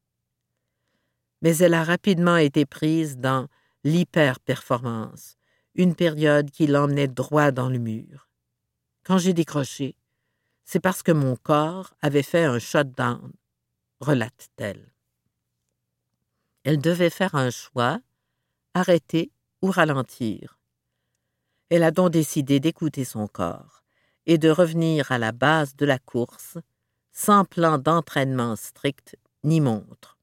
Mais 1.42 1.56
elle 1.58 1.74
a 1.74 1.84
rapidement 1.84 2.36
été 2.36 2.66
prise 2.66 3.16
dans 3.16 3.48
l'hyper-performance, 3.84 5.36
une 5.76 5.94
période 5.94 6.50
qui 6.50 6.66
l'emmenait 6.66 7.06
droit 7.06 7.50
dans 7.50 7.68
le 7.68 7.78
mur. 7.78 8.28
Quand 9.04 9.18
j'ai 9.18 9.34
décroché, 9.34 9.94
c'est 10.64 10.80
parce 10.80 11.02
que 11.02 11.12
mon 11.12 11.36
corps 11.36 11.94
avait 12.00 12.22
fait 12.22 12.44
un 12.44 12.58
shutdown, 12.58 13.32
relate-t-elle. 14.00 14.92
Elle 16.64 16.80
devait 16.80 17.10
faire 17.10 17.34
un 17.34 17.50
choix, 17.50 18.00
arrêter 18.74 19.30
ou 19.62 19.70
ralentir. 19.70 20.58
Elle 21.68 21.82
a 21.82 21.90
donc 21.90 22.10
décidé 22.10 22.58
d'écouter 22.58 23.04
son 23.04 23.28
corps 23.28 23.84
et 24.24 24.38
de 24.38 24.50
revenir 24.50 25.12
à 25.12 25.18
la 25.18 25.32
base 25.32 25.76
de 25.76 25.86
la 25.86 25.98
course, 25.98 26.58
sans 27.12 27.44
plan 27.44 27.78
d'entraînement 27.78 28.56
strict 28.56 29.16
ni 29.44 29.60
montre. 29.60 30.18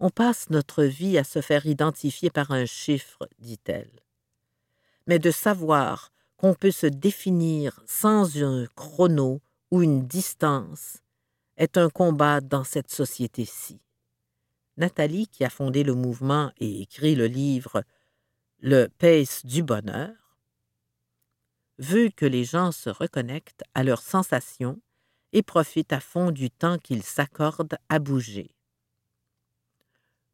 On 0.00 0.10
passe 0.10 0.50
notre 0.50 0.82
vie 0.82 1.16
à 1.16 1.24
se 1.24 1.40
faire 1.40 1.66
identifier 1.66 2.30
par 2.30 2.50
un 2.50 2.66
chiffre, 2.66 3.28
dit-elle 3.38 4.03
mais 5.06 5.18
de 5.18 5.30
savoir 5.30 6.12
qu'on 6.36 6.54
peut 6.54 6.70
se 6.70 6.86
définir 6.86 7.82
sans 7.86 8.42
un 8.42 8.66
chrono 8.74 9.40
ou 9.70 9.82
une 9.82 10.06
distance 10.06 10.98
est 11.56 11.78
un 11.78 11.88
combat 11.88 12.40
dans 12.40 12.64
cette 12.64 12.90
société-ci. 12.90 13.80
Nathalie, 14.76 15.28
qui 15.28 15.44
a 15.44 15.50
fondé 15.50 15.84
le 15.84 15.94
mouvement 15.94 16.52
et 16.58 16.82
écrit 16.82 17.14
le 17.14 17.26
livre 17.26 17.84
Le 18.58 18.88
pace 18.88 19.46
du 19.46 19.62
bonheur, 19.62 20.14
veut 21.78 22.10
que 22.10 22.26
les 22.26 22.44
gens 22.44 22.72
se 22.72 22.90
reconnectent 22.90 23.64
à 23.74 23.84
leurs 23.84 24.02
sensations 24.02 24.80
et 25.32 25.42
profitent 25.42 25.92
à 25.92 26.00
fond 26.00 26.30
du 26.30 26.50
temps 26.50 26.78
qu'ils 26.78 27.02
s'accordent 27.02 27.78
à 27.88 27.98
bouger. 27.98 28.54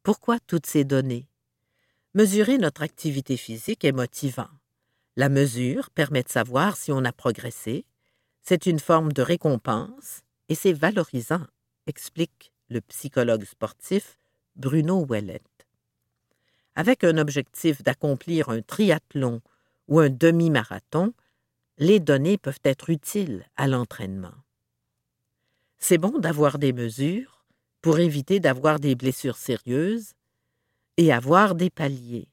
Pourquoi 0.03 0.39
toutes 0.41 0.67
ces 0.67 0.85
données? 0.85 1.29
Mesurer 2.15 2.59
notre 2.59 2.83
activité 2.83 3.37
physique 3.37 3.85
est 3.85 3.93
motivant. 3.93 4.49
La 5.17 5.29
mesure 5.29 5.91
permet 5.91 6.23
de 6.23 6.29
savoir 6.29 6.77
si 6.77 6.93
on 6.93 7.05
a 7.05 7.13
progressé. 7.13 7.85
C'est 8.43 8.67
une 8.67 8.79
forme 8.79 9.13
de 9.13 9.23
récompense 9.23 10.23
et 10.49 10.55
c'est 10.55 10.73
valorisant, 10.73 11.47
explique 11.87 12.53
le 12.69 12.81
psychologue 12.81 13.45
sportif 13.45 14.19
Bruno 14.57 15.05
Ouellet. 15.05 15.43
Avec 16.77 17.05
un 17.05 17.19
objectif 17.19 17.83
d'accomplir 17.83 18.49
un 18.49 18.63
triathlon 18.63 19.43
ou 19.89 19.99
un 19.99 20.09
demi-marathon, 20.09 21.13
les 21.79 21.99
données 21.99 22.39
peuvent 22.39 22.61
être 22.65 22.91
utiles 22.91 23.45
à 23.57 23.67
l'entraînement. 23.67 24.35
C'est 25.79 25.99
bon 25.99 26.19
d'avoir 26.19 26.59
des 26.59 26.73
mesures 26.73 27.45
pour 27.83 27.99
éviter 27.99 28.39
d'avoir 28.39 28.79
des 28.79 28.95
blessures 28.95 29.39
sérieuses 29.39 30.13
et 30.97 31.13
avoir 31.13 31.55
des 31.55 31.71
paliers. 31.71 32.29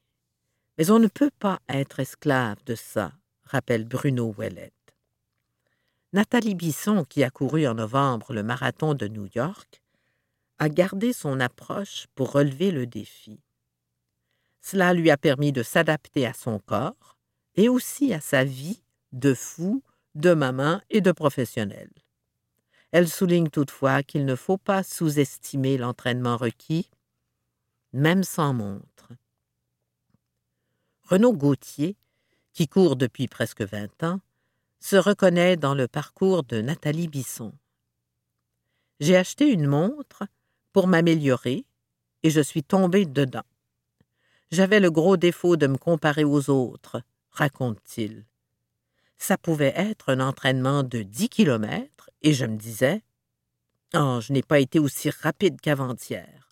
Mais 0.78 0.92
on 0.92 1.00
ne 1.00 1.08
peut 1.08 1.32
pas 1.40 1.60
être 1.70 2.00
esclave 2.00 2.64
de 2.66 2.76
ça, 2.76 3.12
rappelle 3.44 3.86
Bruno 3.86 4.34
Ouellet. 4.38 4.74
Nathalie 6.14 6.56
Bisson, 6.56 7.04
qui 7.04 7.24
a 7.24 7.30
couru 7.30 7.68
en 7.68 7.74
novembre 7.74 8.34
le 8.34 8.44
marathon 8.44 8.94
de 8.94 9.08
New 9.08 9.28
York, 9.36 9.82
a 10.60 10.70
gardé 10.70 11.14
son 11.14 11.40
approche 11.40 12.08
pour 12.16 12.32
relever 12.32 12.72
le 12.72 12.86
défi. 12.86 13.40
Cela 14.62 14.94
lui 14.94 15.12
a 15.12 15.18
permis 15.18 15.52
de 15.52 15.64
s'adapter 15.64 16.26
à 16.26 16.34
son 16.34 16.60
corps 16.60 17.18
et 17.56 17.70
aussi 17.70 18.14
à 18.14 18.22
sa 18.22 18.44
vie 18.44 18.84
de 19.12 19.34
fou, 19.34 19.84
de 20.16 20.34
maman 20.34 20.82
et 20.90 21.02
de 21.02 21.12
professionnel. 21.12 21.90
Elle 22.92 23.08
souligne 23.08 23.50
toutefois 23.50 24.04
qu'il 24.04 24.26
ne 24.26 24.36
faut 24.36 24.58
pas 24.58 24.84
sous-estimer 24.84 25.78
l'entraînement 25.78 26.38
requis, 26.38 26.90
même 27.94 28.24
sans 28.24 28.54
montre. 28.54 29.10
Renaud 31.10 31.32
Gauthier, 31.32 31.96
qui 32.52 32.68
court 32.68 32.98
depuis 32.98 33.28
presque 33.28 33.62
vingt 33.62 34.04
ans, 34.04 34.20
se 34.82 34.98
reconnaît 34.98 35.56
dans 35.56 35.74
le 35.74 35.88
parcours 35.88 36.44
de 36.44 36.60
Nathalie 36.60 37.08
Bisson. 37.08 37.54
J'ai 39.00 39.16
acheté 39.16 39.50
une 39.50 39.68
montre 39.68 40.24
pour 40.74 40.88
m'améliorer 40.88 41.66
et 42.24 42.30
je 42.30 42.42
suis 42.42 42.64
tombé 42.64 43.06
dedans. 43.06 43.46
J'avais 44.52 44.82
le 44.82 44.92
gros 44.92 45.16
défaut 45.16 45.56
de 45.56 45.68
me 45.68 45.78
comparer 45.78 46.26
aux 46.26 46.50
autres, 46.50 47.02
raconte-t-il. 47.32 48.26
Ça 49.18 49.38
pouvait 49.38 49.74
être 49.78 50.10
un 50.10 50.20
entraînement 50.20 50.84
de 50.84 51.04
dix 51.04 51.30
kilomètres 51.30 52.10
et 52.22 52.34
je 52.34 52.46
me 52.46 52.58
disais 52.58 53.02
Oh, 53.94 54.20
je 54.22 54.34
n'ai 54.34 54.44
pas 54.44 54.60
été 54.60 54.78
aussi 54.78 55.10
rapide 55.10 55.62
qu'avant-hier. 55.62 56.50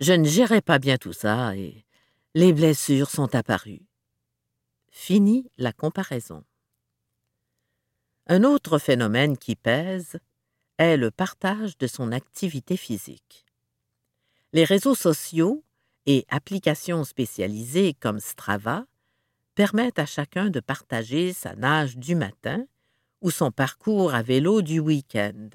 Je 0.00 0.12
ne 0.12 0.24
gérais 0.24 0.62
pas 0.62 0.80
bien 0.80 0.96
tout 0.96 1.12
ça 1.12 1.54
et 1.54 1.83
les 2.36 2.52
blessures 2.52 3.10
sont 3.10 3.32
apparues. 3.36 3.86
Fini 4.90 5.48
la 5.56 5.72
comparaison. 5.72 6.42
Un 8.26 8.42
autre 8.42 8.78
phénomène 8.78 9.38
qui 9.38 9.54
pèse 9.54 10.18
est 10.78 10.96
le 10.96 11.12
partage 11.12 11.78
de 11.78 11.86
son 11.86 12.10
activité 12.10 12.76
physique. 12.76 13.46
Les 14.52 14.64
réseaux 14.64 14.96
sociaux 14.96 15.64
et 16.06 16.26
applications 16.28 17.04
spécialisées 17.04 17.94
comme 17.94 18.18
Strava 18.18 18.84
permettent 19.54 20.00
à 20.00 20.06
chacun 20.06 20.50
de 20.50 20.58
partager 20.58 21.32
sa 21.32 21.54
nage 21.54 21.96
du 21.96 22.16
matin 22.16 22.66
ou 23.20 23.30
son 23.30 23.52
parcours 23.52 24.12
à 24.12 24.22
vélo 24.22 24.60
du 24.60 24.80
week-end. 24.80 25.50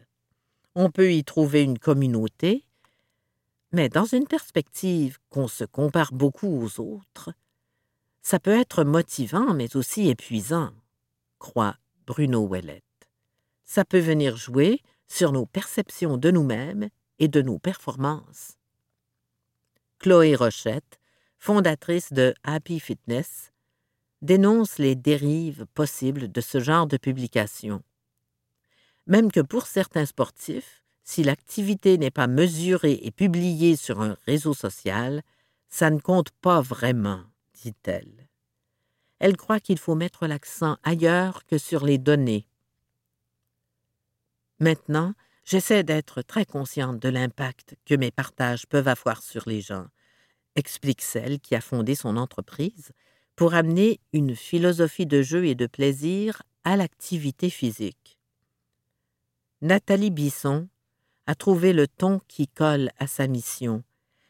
On 0.75 0.89
peut 0.91 1.11
y 1.11 1.25
trouver 1.25 1.63
une 1.63 1.77
communauté 1.77 2.68
mais 3.71 3.89
dans 3.89 4.05
une 4.05 4.27
perspective 4.27 5.17
qu'on 5.29 5.47
se 5.47 5.63
compare 5.63 6.11
beaucoup 6.11 6.47
aux 6.47 6.79
autres, 6.79 7.31
ça 8.21 8.39
peut 8.39 8.57
être 8.57 8.83
motivant 8.83 9.53
mais 9.53 9.75
aussi 9.75 10.09
épuisant, 10.09 10.71
croit 11.37 11.77
Bruno 12.05 12.41
Ouellet. 12.47 12.83
Ça 13.65 13.85
peut 13.85 13.99
venir 13.99 14.35
jouer 14.35 14.81
sur 15.07 15.31
nos 15.31 15.45
perceptions 15.45 16.17
de 16.17 16.31
nous-mêmes 16.31 16.89
et 17.19 17.27
de 17.27 17.41
nos 17.41 17.59
performances. 17.59 18.57
Chloé 19.99 20.35
Rochette, 20.35 20.99
fondatrice 21.37 22.13
de 22.13 22.33
Happy 22.43 22.79
Fitness, 22.79 23.51
dénonce 24.21 24.77
les 24.77 24.95
dérives 24.95 25.65
possibles 25.73 26.31
de 26.31 26.41
ce 26.41 26.59
genre 26.59 26.87
de 26.87 26.97
publication. 26.97 27.83
Même 29.07 29.31
que 29.31 29.39
pour 29.39 29.65
certains 29.67 30.05
sportifs, 30.05 30.83
si 31.09 31.23
l'activité 31.23 31.97
n'est 31.97 32.11
pas 32.11 32.27
mesurée 32.27 32.99
et 33.01 33.09
publiée 33.09 33.75
sur 33.75 33.99
un 33.99 34.15
réseau 34.27 34.53
social, 34.53 35.23
ça 35.67 35.89
ne 35.89 35.97
compte 35.97 36.29
pas 36.29 36.61
vraiment, 36.61 37.23
dit-elle. 37.63 38.29
Elle 39.17 39.35
croit 39.35 39.59
qu'il 39.59 39.79
faut 39.79 39.95
mettre 39.95 40.27
l'accent 40.27 40.77
ailleurs 40.83 41.47
que 41.47 41.57
sur 41.57 41.83
les 41.83 41.97
données. 41.97 42.45
Maintenant, 44.59 45.15
j'essaie 45.45 45.81
d'être 45.81 46.21
très 46.21 46.45
consciente 46.45 46.99
de 46.99 47.09
l'impact 47.09 47.75
que 47.85 47.95
mes 47.95 48.11
partages 48.11 48.67
peuvent 48.67 48.87
avoir 48.87 49.23
sur 49.23 49.49
les 49.49 49.61
gens, 49.61 49.87
explique 50.55 51.01
celle 51.01 51.39
qui 51.39 51.55
a 51.55 51.61
fondé 51.61 51.95
son 51.95 52.17
entreprise 52.17 52.91
pour 53.35 53.55
amener 53.55 53.99
une 54.13 54.35
philosophie 54.35 55.07
de 55.07 55.23
jeu 55.23 55.47
et 55.47 55.55
de 55.55 55.65
plaisir 55.65 56.43
à 56.65 56.77
l'activité 56.77 57.49
physique. 57.49 58.19
Nathalie 59.63 60.11
Bisson 60.11 60.69
a 61.29 61.35
trouvé 61.35 61.73
le 61.73 61.87
ton 61.87 62.21
qui 62.27 62.47
colle 62.47 62.89
à 62.97 63.05
sa 63.05 63.27
mission. 63.27 63.83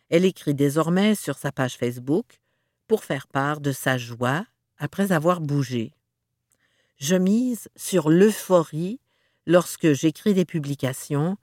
Elle 0.10 0.26
écrit 0.26 0.54
désormais 0.54 1.16
sur 1.16 1.38
sa 1.38 1.50
page 1.50 1.78
Facebook 1.78 2.42
pour 2.90 3.06
faire 3.06 3.26
part 3.28 3.62
de 3.62 3.72
sa 3.72 3.98
joie 3.98 4.46
après 4.78 5.14
avoir 5.14 5.40
bougé. 5.40 5.94
Je 6.98 7.16
mise 7.16 7.70
sur 7.78 8.10
l'euphorie 8.10 9.00
lorsque 9.46 9.94
j'écris 9.94 10.34
des 10.34 10.44
publications, 10.44 11.38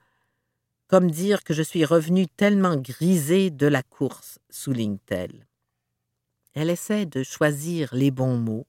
comme 0.88 1.10
dire 1.10 1.42
que 1.42 1.54
je 1.54 1.62
suis 1.62 1.86
revenue 1.86 2.26
tellement 2.26 2.76
grisée 2.76 3.48
de 3.50 3.66
la 3.66 3.82
course, 3.82 4.38
souligne-t-elle. 4.50 5.46
Elle 6.52 6.68
essaie 6.68 7.06
de 7.06 7.22
choisir 7.22 7.94
les 7.94 8.10
bons 8.10 8.36
mots. 8.36 8.66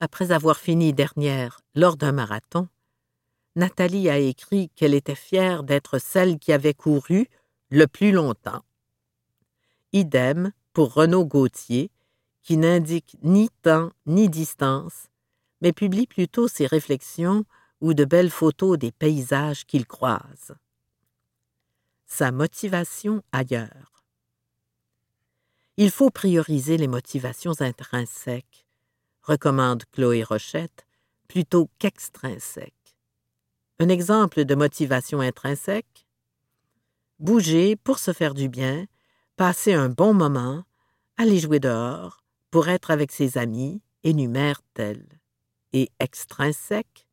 Après 0.00 0.32
avoir 0.32 0.56
fini 0.56 0.94
dernière 0.94 1.60
lors 1.74 1.98
d'un 1.98 2.12
marathon, 2.12 2.66
Nathalie 3.54 4.08
a 4.08 4.18
écrit 4.18 4.70
qu'elle 4.70 4.94
était 4.94 5.14
fière 5.14 5.62
d'être 5.62 5.98
celle 5.98 6.38
qui 6.38 6.52
avait 6.52 6.74
couru 6.74 7.28
le 7.70 7.86
plus 7.86 8.12
longtemps. 8.12 8.64
Idem 9.92 10.52
pour 10.72 10.94
Renaud 10.94 11.26
Gauthier, 11.26 11.90
qui 12.42 12.56
n'indique 12.56 13.16
ni 13.22 13.50
temps 13.62 13.92
ni 14.06 14.28
distance, 14.28 15.08
mais 15.60 15.72
publie 15.72 16.06
plutôt 16.06 16.48
ses 16.48 16.66
réflexions 16.66 17.44
ou 17.80 17.94
de 17.94 18.04
belles 18.04 18.30
photos 18.30 18.78
des 18.78 18.90
paysages 18.90 19.66
qu'il 19.66 19.86
croise. 19.86 20.54
Sa 22.06 22.32
motivation 22.32 23.22
ailleurs. 23.32 24.04
Il 25.76 25.90
faut 25.90 26.10
prioriser 26.10 26.76
les 26.76 26.88
motivations 26.88 27.60
intrinsèques, 27.60 28.66
recommande 29.22 29.84
Chloé 29.92 30.22
Rochette, 30.22 30.86
plutôt 31.28 31.70
qu'extrinsèques. 31.78 32.81
Un 33.82 33.88
exemple 33.88 34.44
de 34.44 34.54
motivation 34.54 35.18
intrinsèque 35.18 36.06
Bouger 37.18 37.74
pour 37.74 37.98
se 37.98 38.12
faire 38.12 38.32
du 38.32 38.48
bien, 38.48 38.86
passer 39.36 39.72
un 39.72 39.88
bon 39.88 40.14
moment, 40.14 40.62
aller 41.16 41.40
jouer 41.40 41.58
dehors, 41.58 42.22
pour 42.52 42.68
être 42.68 42.92
avec 42.92 43.10
ses 43.10 43.38
amis, 43.38 43.82
énumère-t-elle. 44.04 45.04
Et 45.72 45.90
extrinsèque 45.98 47.08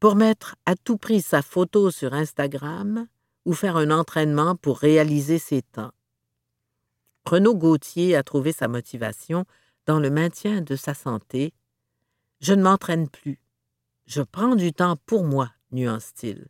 Pour 0.00 0.16
mettre 0.16 0.56
à 0.66 0.76
tout 0.76 0.98
prix 0.98 1.22
sa 1.22 1.40
photo 1.40 1.90
sur 1.90 2.12
Instagram 2.12 3.06
ou 3.46 3.54
faire 3.54 3.78
un 3.78 3.90
entraînement 3.90 4.54
pour 4.54 4.78
réaliser 4.78 5.38
ses 5.38 5.62
temps. 5.62 5.92
Renaud 7.24 7.54
Gauthier 7.54 8.16
a 8.16 8.22
trouvé 8.22 8.52
sa 8.52 8.68
motivation 8.68 9.46
dans 9.86 9.98
le 9.98 10.10
maintien 10.10 10.60
de 10.60 10.76
sa 10.76 10.92
santé. 10.92 11.54
Je 12.42 12.52
ne 12.52 12.62
m'entraîne 12.62 13.08
plus. 13.08 13.40
Je 14.08 14.22
prends 14.22 14.56
du 14.56 14.72
temps 14.72 14.96
pour 15.04 15.22
moi, 15.22 15.52
nuance-t-il. 15.70 16.48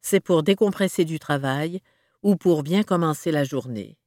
C'est 0.00 0.20
pour 0.20 0.44
décompresser 0.44 1.04
du 1.04 1.18
travail 1.18 1.80
ou 2.22 2.36
pour 2.36 2.62
bien 2.62 2.84
commencer 2.84 3.32
la 3.32 3.42
journée. 3.42 3.98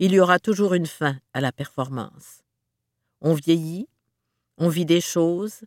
Il 0.00 0.12
y 0.12 0.18
aura 0.18 0.40
toujours 0.40 0.74
une 0.74 0.88
fin 0.88 1.20
à 1.34 1.40
la 1.40 1.52
performance. 1.52 2.42
On 3.20 3.34
vieillit, 3.34 3.86
on 4.58 4.68
vit 4.68 4.84
des 4.84 5.00
choses, 5.00 5.60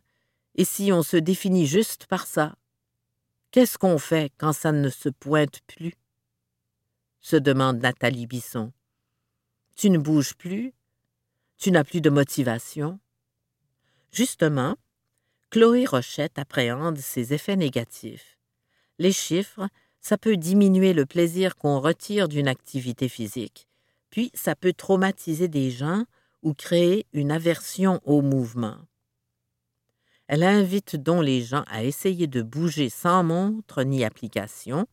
et 0.54 0.66
si 0.66 0.92
on 0.92 1.02
se 1.02 1.16
définit 1.16 1.66
juste 1.66 2.04
par 2.04 2.26
ça, 2.26 2.54
qu'est-ce 3.52 3.78
qu'on 3.78 3.98
fait 3.98 4.30
quand 4.36 4.52
ça 4.52 4.70
ne 4.70 4.90
se 4.90 5.08
pointe 5.08 5.62
plus? 5.66 5.94
se 7.20 7.36
demande 7.36 7.78
Nathalie 7.78 8.26
Bisson. 8.26 8.70
Tu 9.76 9.88
ne 9.88 9.96
bouges 9.96 10.34
plus, 10.34 10.74
tu 11.56 11.70
n'as 11.70 11.84
plus 11.84 12.02
de 12.02 12.10
motivation, 12.10 13.00
Justement, 14.12 14.76
Chloé 15.50 15.86
Rochette 15.86 16.38
appréhende 16.38 16.98
ces 16.98 17.32
effets 17.32 17.56
négatifs. 17.56 18.38
Les 18.98 19.12
chiffres, 19.12 19.68
ça 20.00 20.18
peut 20.18 20.36
diminuer 20.36 20.92
le 20.92 21.06
plaisir 21.06 21.56
qu'on 21.56 21.80
retire 21.80 22.28
d'une 22.28 22.48
activité 22.48 23.08
physique, 23.08 23.68
puis 24.10 24.30
ça 24.34 24.54
peut 24.54 24.72
traumatiser 24.72 25.48
des 25.48 25.70
gens 25.70 26.04
ou 26.42 26.54
créer 26.54 27.06
une 27.12 27.30
aversion 27.30 28.00
au 28.04 28.22
mouvement. 28.22 28.78
Elle 30.28 30.42
invite 30.42 30.96
donc 30.96 31.24
les 31.24 31.42
gens 31.42 31.64
à 31.68 31.84
essayer 31.84 32.26
de 32.26 32.42
bouger 32.42 32.90
sans 32.90 33.24
montre 33.24 33.82
ni 33.82 34.04
application, 34.04 34.86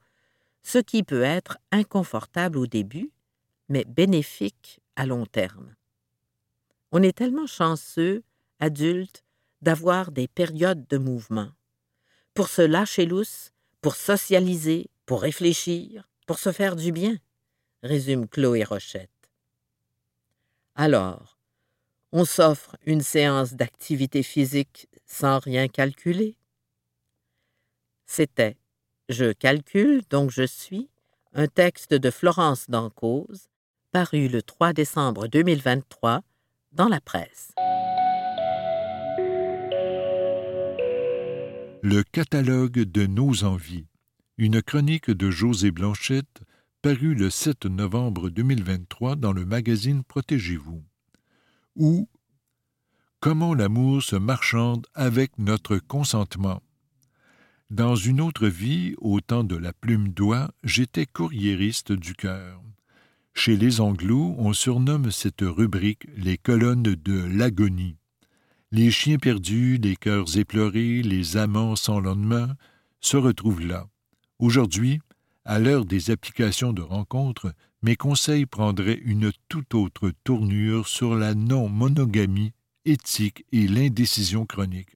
ce 0.64 0.78
qui 0.78 1.04
peut 1.04 1.24
être 1.24 1.58
inconfortable 1.72 2.58
au 2.58 2.68
début, 2.68 3.12
mais 3.68 3.84
bénéfique 3.86 4.80
à 4.96 5.06
long 5.06 5.26
terme. 5.26 5.76
On 6.92 7.04
est 7.04 7.18
tellement 7.18 7.48
chanceux 7.48 8.24
adulte, 8.60 9.24
d'avoir 9.62 10.12
des 10.12 10.28
périodes 10.28 10.88
de 10.88 10.98
mouvement. 10.98 11.50
Pour 12.34 12.50
se 12.50 12.62
lâcher 12.62 13.06
lousse, 13.06 13.52
pour 13.82 13.96
socialiser, 13.96 14.90
pour 15.06 15.22
réfléchir, 15.22 16.08
pour 16.28 16.40
se 16.40 16.52
faire 16.52 16.76
du 16.76 16.92
bien, 16.92 17.18
résume 17.84 18.28
Chloé 18.28 18.64
Rochette. 18.64 19.10
Alors, 20.76 21.38
on 22.12 22.26
s'offre 22.26 22.76
une 22.86 23.02
séance 23.02 23.54
d'activité 23.54 24.24
physique 24.24 24.88
sans 25.06 25.40
rien 25.40 25.68
calculer. 25.68 26.36
C'était 28.06 28.58
Je 29.10 29.32
calcule, 29.32 30.02
donc 30.10 30.32
je 30.32 30.46
suis, 30.46 30.90
un 31.34 31.48
texte 31.48 31.94
de 31.94 32.10
Florence 32.10 32.70
Dancause, 32.70 33.50
paru 33.92 34.28
le 34.28 34.42
3 34.42 34.74
décembre 34.74 35.28
2023 35.28 36.22
dans 36.72 36.88
la 36.88 37.02
presse. 37.02 37.54
Le 41.88 42.02
catalogue 42.02 42.80
de 42.80 43.06
nos 43.06 43.44
envies, 43.44 43.86
une 44.40 44.64
chronique 44.64 45.12
de 45.12 45.30
José 45.30 45.70
Blanchette, 45.70 46.42
parue 46.82 47.14
le 47.14 47.30
7 47.30 47.68
novembre 47.68 48.32
2023 48.32 49.16
dans 49.16 49.34
le 49.34 49.46
magazine 49.46 50.04
Protégez-vous. 50.04 50.84
Ou 51.76 52.10
Comment 53.20 53.54
l'amour 53.54 54.02
se 54.02 54.16
marchande 54.16 54.88
avec 54.96 55.38
notre 55.38 55.78
consentement. 55.78 56.64
Dans 57.70 57.96
une 57.96 58.20
autre 58.20 58.48
vie, 58.48 58.96
au 58.98 59.22
temps 59.22 59.44
de 59.44 59.56
la 59.56 59.72
plume 59.72 60.10
d'oie, 60.10 60.50
j'étais 60.64 61.06
courriériste 61.06 61.92
du 61.92 62.16
cœur. 62.16 62.64
Chez 63.36 63.56
les 63.56 63.80
Anglo, 63.80 64.34
on 64.40 64.54
surnomme 64.54 65.12
cette 65.12 65.44
rubrique 65.44 66.08
les 66.18 66.40
colonnes 66.40 66.82
de 66.82 67.26
l'agonie. 67.26 67.98
Les 68.72 68.92
chiens 68.92 69.18
perdus, 69.18 69.78
les 69.82 69.96
cœurs 69.96 70.38
éplorés, 70.38 71.02
les 71.02 71.38
amants 71.38 71.76
sans 71.76 72.00
lendemain 72.00 72.56
se 73.00 73.16
retrouvent 73.16 73.66
là. 73.66 73.88
Aujourd'hui, 74.40 75.00
à 75.46 75.60
l'heure 75.60 75.86
des 75.86 76.10
applications 76.10 76.74
de 76.74 76.82
rencontres, 76.82 77.54
mes 77.84 77.96
conseils 77.96 78.48
prendraient 78.48 79.00
une 79.06 79.32
toute 79.48 79.76
autre 79.76 80.12
tournure 80.24 80.88
sur 80.88 81.16
la 81.16 81.36
non-monogamie 81.36 82.54
éthique 82.86 83.46
et 83.52 83.68
l'indécision 83.68 84.46
chronique. 84.46 84.96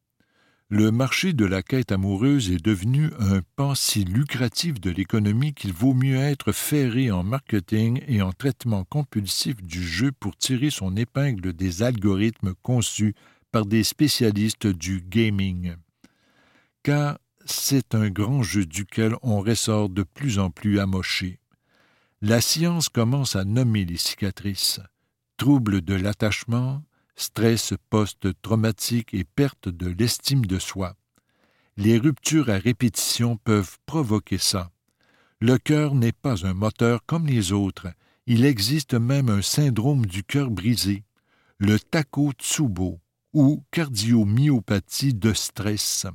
Le 0.72 0.92
marché 0.92 1.34
de 1.34 1.46
la 1.46 1.64
quête 1.64 1.92
amoureuse 1.92 2.52
est 2.52 2.64
devenu 2.64 3.10
un 3.20 3.42
pan 3.56 3.74
si 3.76 4.04
lucratif 4.04 4.80
de 4.80 4.92
l'économie 4.92 5.54
qu'il 5.54 5.74
vaut 5.74 5.96
mieux 5.96 6.18
être 6.18 6.52
ferré 6.52 7.10
en 7.10 7.24
marketing 7.24 8.02
et 8.08 8.22
en 8.22 8.32
traitement 8.32 8.84
compulsif 8.84 9.64
du 9.64 9.84
jeu 9.84 10.12
pour 10.12 10.36
tirer 10.36 10.70
son 10.70 10.96
épingle 10.96 11.54
des 11.54 11.82
algorithmes 11.82 12.54
conçus 12.62 13.16
par 13.52 13.66
des 13.66 13.84
spécialistes 13.84 14.68
du 14.68 15.02
gaming, 15.02 15.76
car 16.84 17.20
c'est 17.46 17.96
un 17.96 18.10
grand 18.10 18.44
jeu 18.44 18.66
duquel 18.66 19.16
on 19.22 19.42
ressort 19.42 19.90
de 19.90 20.04
plus 20.04 20.40
en 20.40 20.52
plus 20.52 20.80
amoché. 20.80 21.40
La 22.22 22.42
science 22.42 22.90
commence 22.90 23.36
à 23.36 23.46
nommer 23.46 23.86
les 23.86 23.98
cicatrices, 23.98 24.80
troubles 25.38 25.82
de 25.82 25.96
l'attachement, 25.96 26.84
stress 27.16 27.74
post-traumatique 27.90 29.14
et 29.14 29.24
perte 29.24 29.70
de 29.70 29.88
l'estime 29.88 30.46
de 30.46 30.60
soi. 30.60 30.96
Les 31.78 31.98
ruptures 31.98 32.50
à 32.50 32.58
répétition 32.58 33.38
peuvent 33.38 33.78
provoquer 33.86 34.38
ça. 34.38 34.70
Le 35.40 35.58
cœur 35.58 35.96
n'est 35.96 36.12
pas 36.12 36.46
un 36.46 36.54
moteur 36.54 37.06
comme 37.06 37.26
les 37.26 37.54
autres. 37.54 37.88
Il 38.28 38.44
existe 38.44 38.94
même 38.94 39.30
un 39.30 39.42
syndrome 39.42 40.06
du 40.06 40.24
cœur 40.24 40.50
brisé, 40.50 41.04
le 41.58 41.80
Takotsubo, 41.80 43.00
ou 43.34 43.64
cardiomyopathie 43.72 45.14
de 45.14 45.34
stress. 45.34 46.08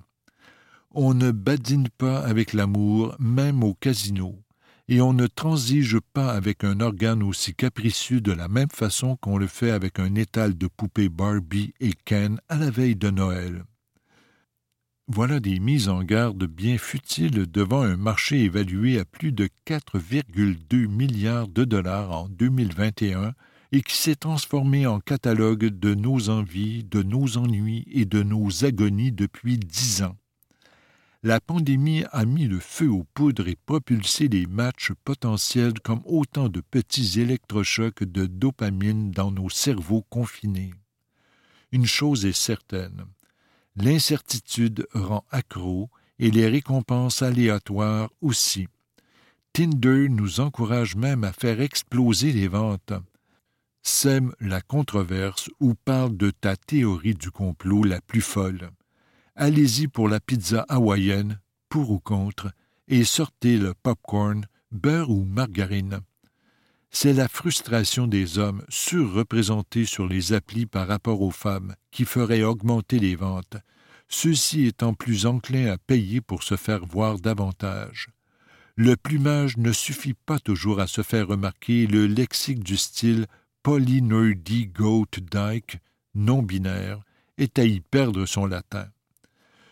On 0.91 1.15
ne 1.15 1.31
badine 1.31 1.89
pas 1.89 2.21
avec 2.21 2.53
l'amour, 2.53 3.17
même 3.19 3.65
au 3.65 3.75
casino, 3.75 4.39
et 4.89 5.01
on 5.01 5.13
ne 5.13 5.27
transige 5.27 5.99
pas 6.13 6.33
avec 6.33 6.63
un 6.63 6.81
organe 6.81 7.23
aussi 7.23 7.55
capricieux 7.55 8.21
de 8.21 8.33
la 8.33 8.49
même 8.49 8.71
façon 8.71 9.17
qu'on 9.17 9.39
le 9.39 9.47
fait 9.47 9.71
avec 9.71 9.99
un 9.99 10.15
étal 10.15 10.57
de 10.57 10.67
poupées 10.67 11.09
Barbie 11.09 11.73
et 11.81 11.93
Ken 12.05 12.41
à 12.49 12.57
la 12.57 12.71
veille 12.71 12.97
de 12.97 13.11
Noël. 13.11 13.65
Voilà 15.07 15.39
des 15.39 15.61
mises 15.61 15.91
en 15.91 16.03
garde 16.03 16.45
bien 16.47 16.79
futiles 16.79 17.51
devant 17.51 17.83
un 17.83 17.97
marché 17.97 18.45
évalué 18.45 18.99
à 18.99 19.05
plus 19.05 19.33
de 19.33 19.49
4,2 19.67 20.87
milliards 20.87 21.49
de 21.49 21.65
dollars 21.65 22.11
en 22.11 22.29
2021 22.29 23.35
et 23.75 23.83
qui 23.83 23.97
s'est 23.97 24.15
transformé 24.15 24.87
en 24.87 25.01
catalogue 25.01 25.67
de 25.67 25.95
nos 25.95 26.29
envies, 26.29 26.85
de 26.85 27.03
nos 27.03 27.39
ennuis 27.39 27.85
et 27.91 28.05
de 28.05 28.23
nos 28.23 28.65
agonies 28.65 29.13
depuis 29.13 29.59
dix 29.59 30.03
ans. 30.03 30.17
La 31.25 31.41
pandémie 31.41 32.05
a 32.13 32.25
mis 32.25 32.47
le 32.47 32.61
feu 32.61 32.89
aux 32.89 33.05
poudres 33.15 33.49
et 33.49 33.57
propulsé 33.67 34.29
les 34.29 34.47
matchs 34.47 34.93
potentiels 35.05 35.81
comme 35.81 36.03
autant 36.05 36.49
de 36.49 36.61
petits 36.61 37.21
électrochocs 37.21 38.05
de 38.05 38.27
dopamine 38.27 39.11
dans 39.11 39.33
nos 39.33 39.51
cerveaux 39.51 40.05
confinés. 40.09 40.73
Une 41.73 41.87
chose 41.87 42.27
est 42.27 42.33
certaine, 42.33 43.07
L'incertitude 43.77 44.87
rend 44.95 45.25
accro 45.33 45.91
et 46.21 46.31
les 46.31 46.49
récompenses 46.49 47.23
aléatoires 47.23 48.09
aussi. 48.21 48.69
Tinder 49.53 50.09
nous 50.09 50.39
encourage 50.39 50.95
même 50.95 51.25
à 51.25 51.33
faire 51.33 51.61
exploser 51.61 52.31
les 52.31 52.47
ventes. 52.47 52.93
Sème 53.87 54.33
la 54.41 54.63
controverse 54.63 55.51
ou 55.61 55.75
parle 55.75 56.17
de 56.17 56.31
ta 56.31 56.57
théorie 56.57 57.15
du 57.15 57.31
complot 57.31 57.85
la 57.85 58.01
plus 58.01 58.23
folle. 58.23 58.71
Allez-y 59.37 59.89
pour 59.89 60.09
la 60.09 60.21
pizza 60.21 60.65
hawaïenne, 60.71 61.39
pour 61.69 61.91
ou 61.91 61.99
contre, 61.99 62.51
et 62.89 63.05
sortez 63.05 63.59
le 63.59 63.75
popcorn, 63.75 64.47
beurre 64.73 65.11
ou 65.11 65.25
margarine. 65.25 66.01
C'est 66.91 67.13
la 67.13 67.29
frustration 67.29 68.07
des 68.07 68.39
hommes 68.39 68.65
surreprésentés 68.71 69.85
sur 69.85 70.07
les 70.07 70.33
applis 70.33 70.65
par 70.65 70.89
rapport 70.89 71.21
aux 71.21 71.31
femmes 71.31 71.75
qui 71.91 72.07
ferait 72.07 72.43
augmenter 72.43 72.99
les 72.99 73.17
ventes, 73.17 73.59
ceux-ci 74.09 74.65
étant 74.65 74.95
plus 74.95 75.27
enclins 75.27 75.71
à 75.71 75.77
payer 75.77 76.23
pour 76.23 76.43
se 76.43 76.57
faire 76.57 76.87
voir 76.87 77.19
davantage. 77.19 78.09
Le 78.77 78.97
plumage 78.97 79.59
ne 79.59 79.73
suffit 79.73 80.15
pas 80.15 80.39
toujours 80.39 80.81
à 80.81 80.87
se 80.87 81.03
faire 81.03 81.29
remarquer 81.29 81.87
le 81.87 82.07
lexique 82.07 82.65
du 82.65 82.79
style 82.79 83.27
polynerdy 83.65 84.67
goat 84.67 85.19
dyke 85.33 85.81
non 86.15 86.43
binaire 86.43 87.03
est 87.39 87.59
à 87.59 87.65
y 87.65 87.81
perdre 87.81 88.27
son 88.27 88.45
latin. 88.45 88.87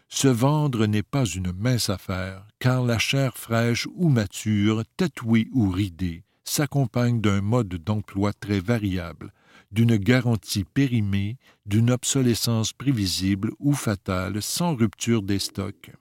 Se 0.08 0.28
vendre 0.28 0.86
n'est 0.86 1.02
pas 1.02 1.26
une 1.26 1.52
mince 1.52 1.90
affaire, 1.90 2.46
car 2.58 2.82
la 2.82 2.98
chair 2.98 3.36
fraîche 3.36 3.86
ou 3.94 4.08
mature, 4.08 4.82
tatouée 4.96 5.48
ou 5.52 5.68
ridée, 5.70 6.24
s'accompagne 6.42 7.20
d'un 7.20 7.42
mode 7.42 7.74
d'emploi 7.84 8.32
très 8.32 8.60
variable, 8.60 9.30
d'une 9.72 9.96
garantie 9.96 10.64
périmée, 10.64 11.36
d'une 11.66 11.90
obsolescence 11.90 12.72
prévisible 12.72 13.52
ou 13.58 13.74
fatale 13.74 14.40
sans 14.42 14.74
rupture 14.74 15.22
des 15.22 15.38
stocks. 15.38 15.92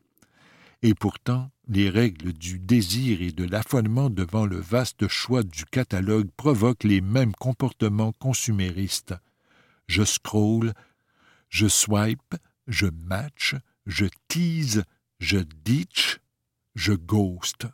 Et 0.84 0.94
pourtant, 0.94 1.52
les 1.68 1.90
règles 1.90 2.34
du 2.34 2.60
désir 2.60 3.22
et 3.22 3.32
de 3.32 3.44
l'affolement 3.44 4.10
devant 4.10 4.46
le 4.46 4.58
vaste 4.58 5.08
choix 5.08 5.44
du 5.44 5.66
catalogue 5.66 6.30
provoquent 6.36 6.84
les 6.84 7.02
mêmes 7.02 7.34
comportements 7.34 8.14
consuméristes. 8.14 9.14
Je 9.88 10.04
scroll, 10.04 10.74
je 11.50 11.68
swipe, 11.68 12.36
je 12.68 12.88
match, 12.88 13.56
je 13.86 14.06
tease, 14.28 14.84
je 15.20 15.38
ditch, 15.64 16.20
je 16.76 16.94
ghost 16.94 17.68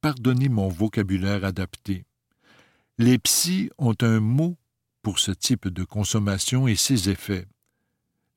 pardonnez 0.00 0.48
mon 0.48 0.68
vocabulaire 0.68 1.44
adapté. 1.44 2.04
Les 2.98 3.18
psys 3.18 3.70
ont 3.78 3.94
un 4.00 4.20
mot 4.20 4.56
pour 5.02 5.18
ce 5.18 5.30
type 5.30 5.68
de 5.68 5.84
consommation 5.84 6.68
et 6.68 6.76
ses 6.76 7.08
effets. 7.08 7.46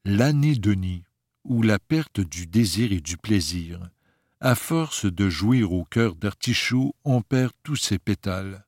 L'anédonie, 0.05 1.03
ou 1.43 1.61
la 1.61 1.79
perte 1.79 2.19
du 2.19 2.47
désir 2.47 2.91
et 2.91 3.01
du 3.01 3.17
plaisir. 3.17 3.79
À 4.39 4.55
force 4.55 5.05
de 5.05 5.29
jouir 5.29 5.71
au 5.71 5.83
cœur 5.85 6.15
d'artichaut, 6.15 6.95
on 7.03 7.21
perd 7.21 7.51
tous 7.63 7.75
ses 7.75 7.99
pétales. 7.99 8.65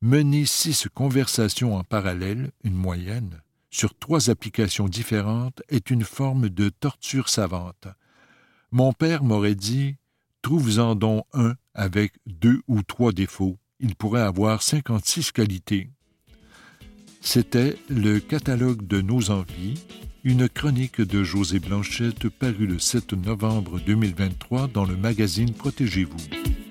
Mener 0.00 0.46
six 0.46 0.88
conversations 0.92 1.76
en 1.76 1.84
parallèle, 1.84 2.52
une 2.64 2.74
moyenne, 2.74 3.40
sur 3.70 3.98
trois 3.98 4.30
applications 4.30 4.86
différentes 4.86 5.62
est 5.68 5.90
une 5.90 6.04
forme 6.04 6.50
de 6.50 6.68
torture 6.68 7.28
savante. 7.28 7.88
Mon 8.70 8.92
père 8.92 9.24
m'aurait 9.24 9.54
dit 9.54 9.96
Trouve-en 10.42 10.94
donc 10.94 11.24
un 11.32 11.54
avec 11.72 12.12
deux 12.26 12.60
ou 12.68 12.82
trois 12.82 13.12
défauts. 13.12 13.58
Il 13.80 13.96
pourrait 13.96 14.22
avoir 14.22 14.62
56 14.62 15.32
qualités. 15.32 15.90
C'était 17.24 17.76
le 17.88 18.18
catalogue 18.18 18.86
de 18.86 19.00
nos 19.00 19.30
envies, 19.30 19.80
une 20.24 20.48
chronique 20.48 21.00
de 21.00 21.22
José 21.22 21.60
Blanchette 21.60 22.28
parue 22.28 22.66
le 22.66 22.80
7 22.80 23.12
novembre 23.12 23.78
2023 23.86 24.66
dans 24.66 24.84
le 24.84 24.96
magazine 24.96 25.52
Protégez-vous. 25.52 26.61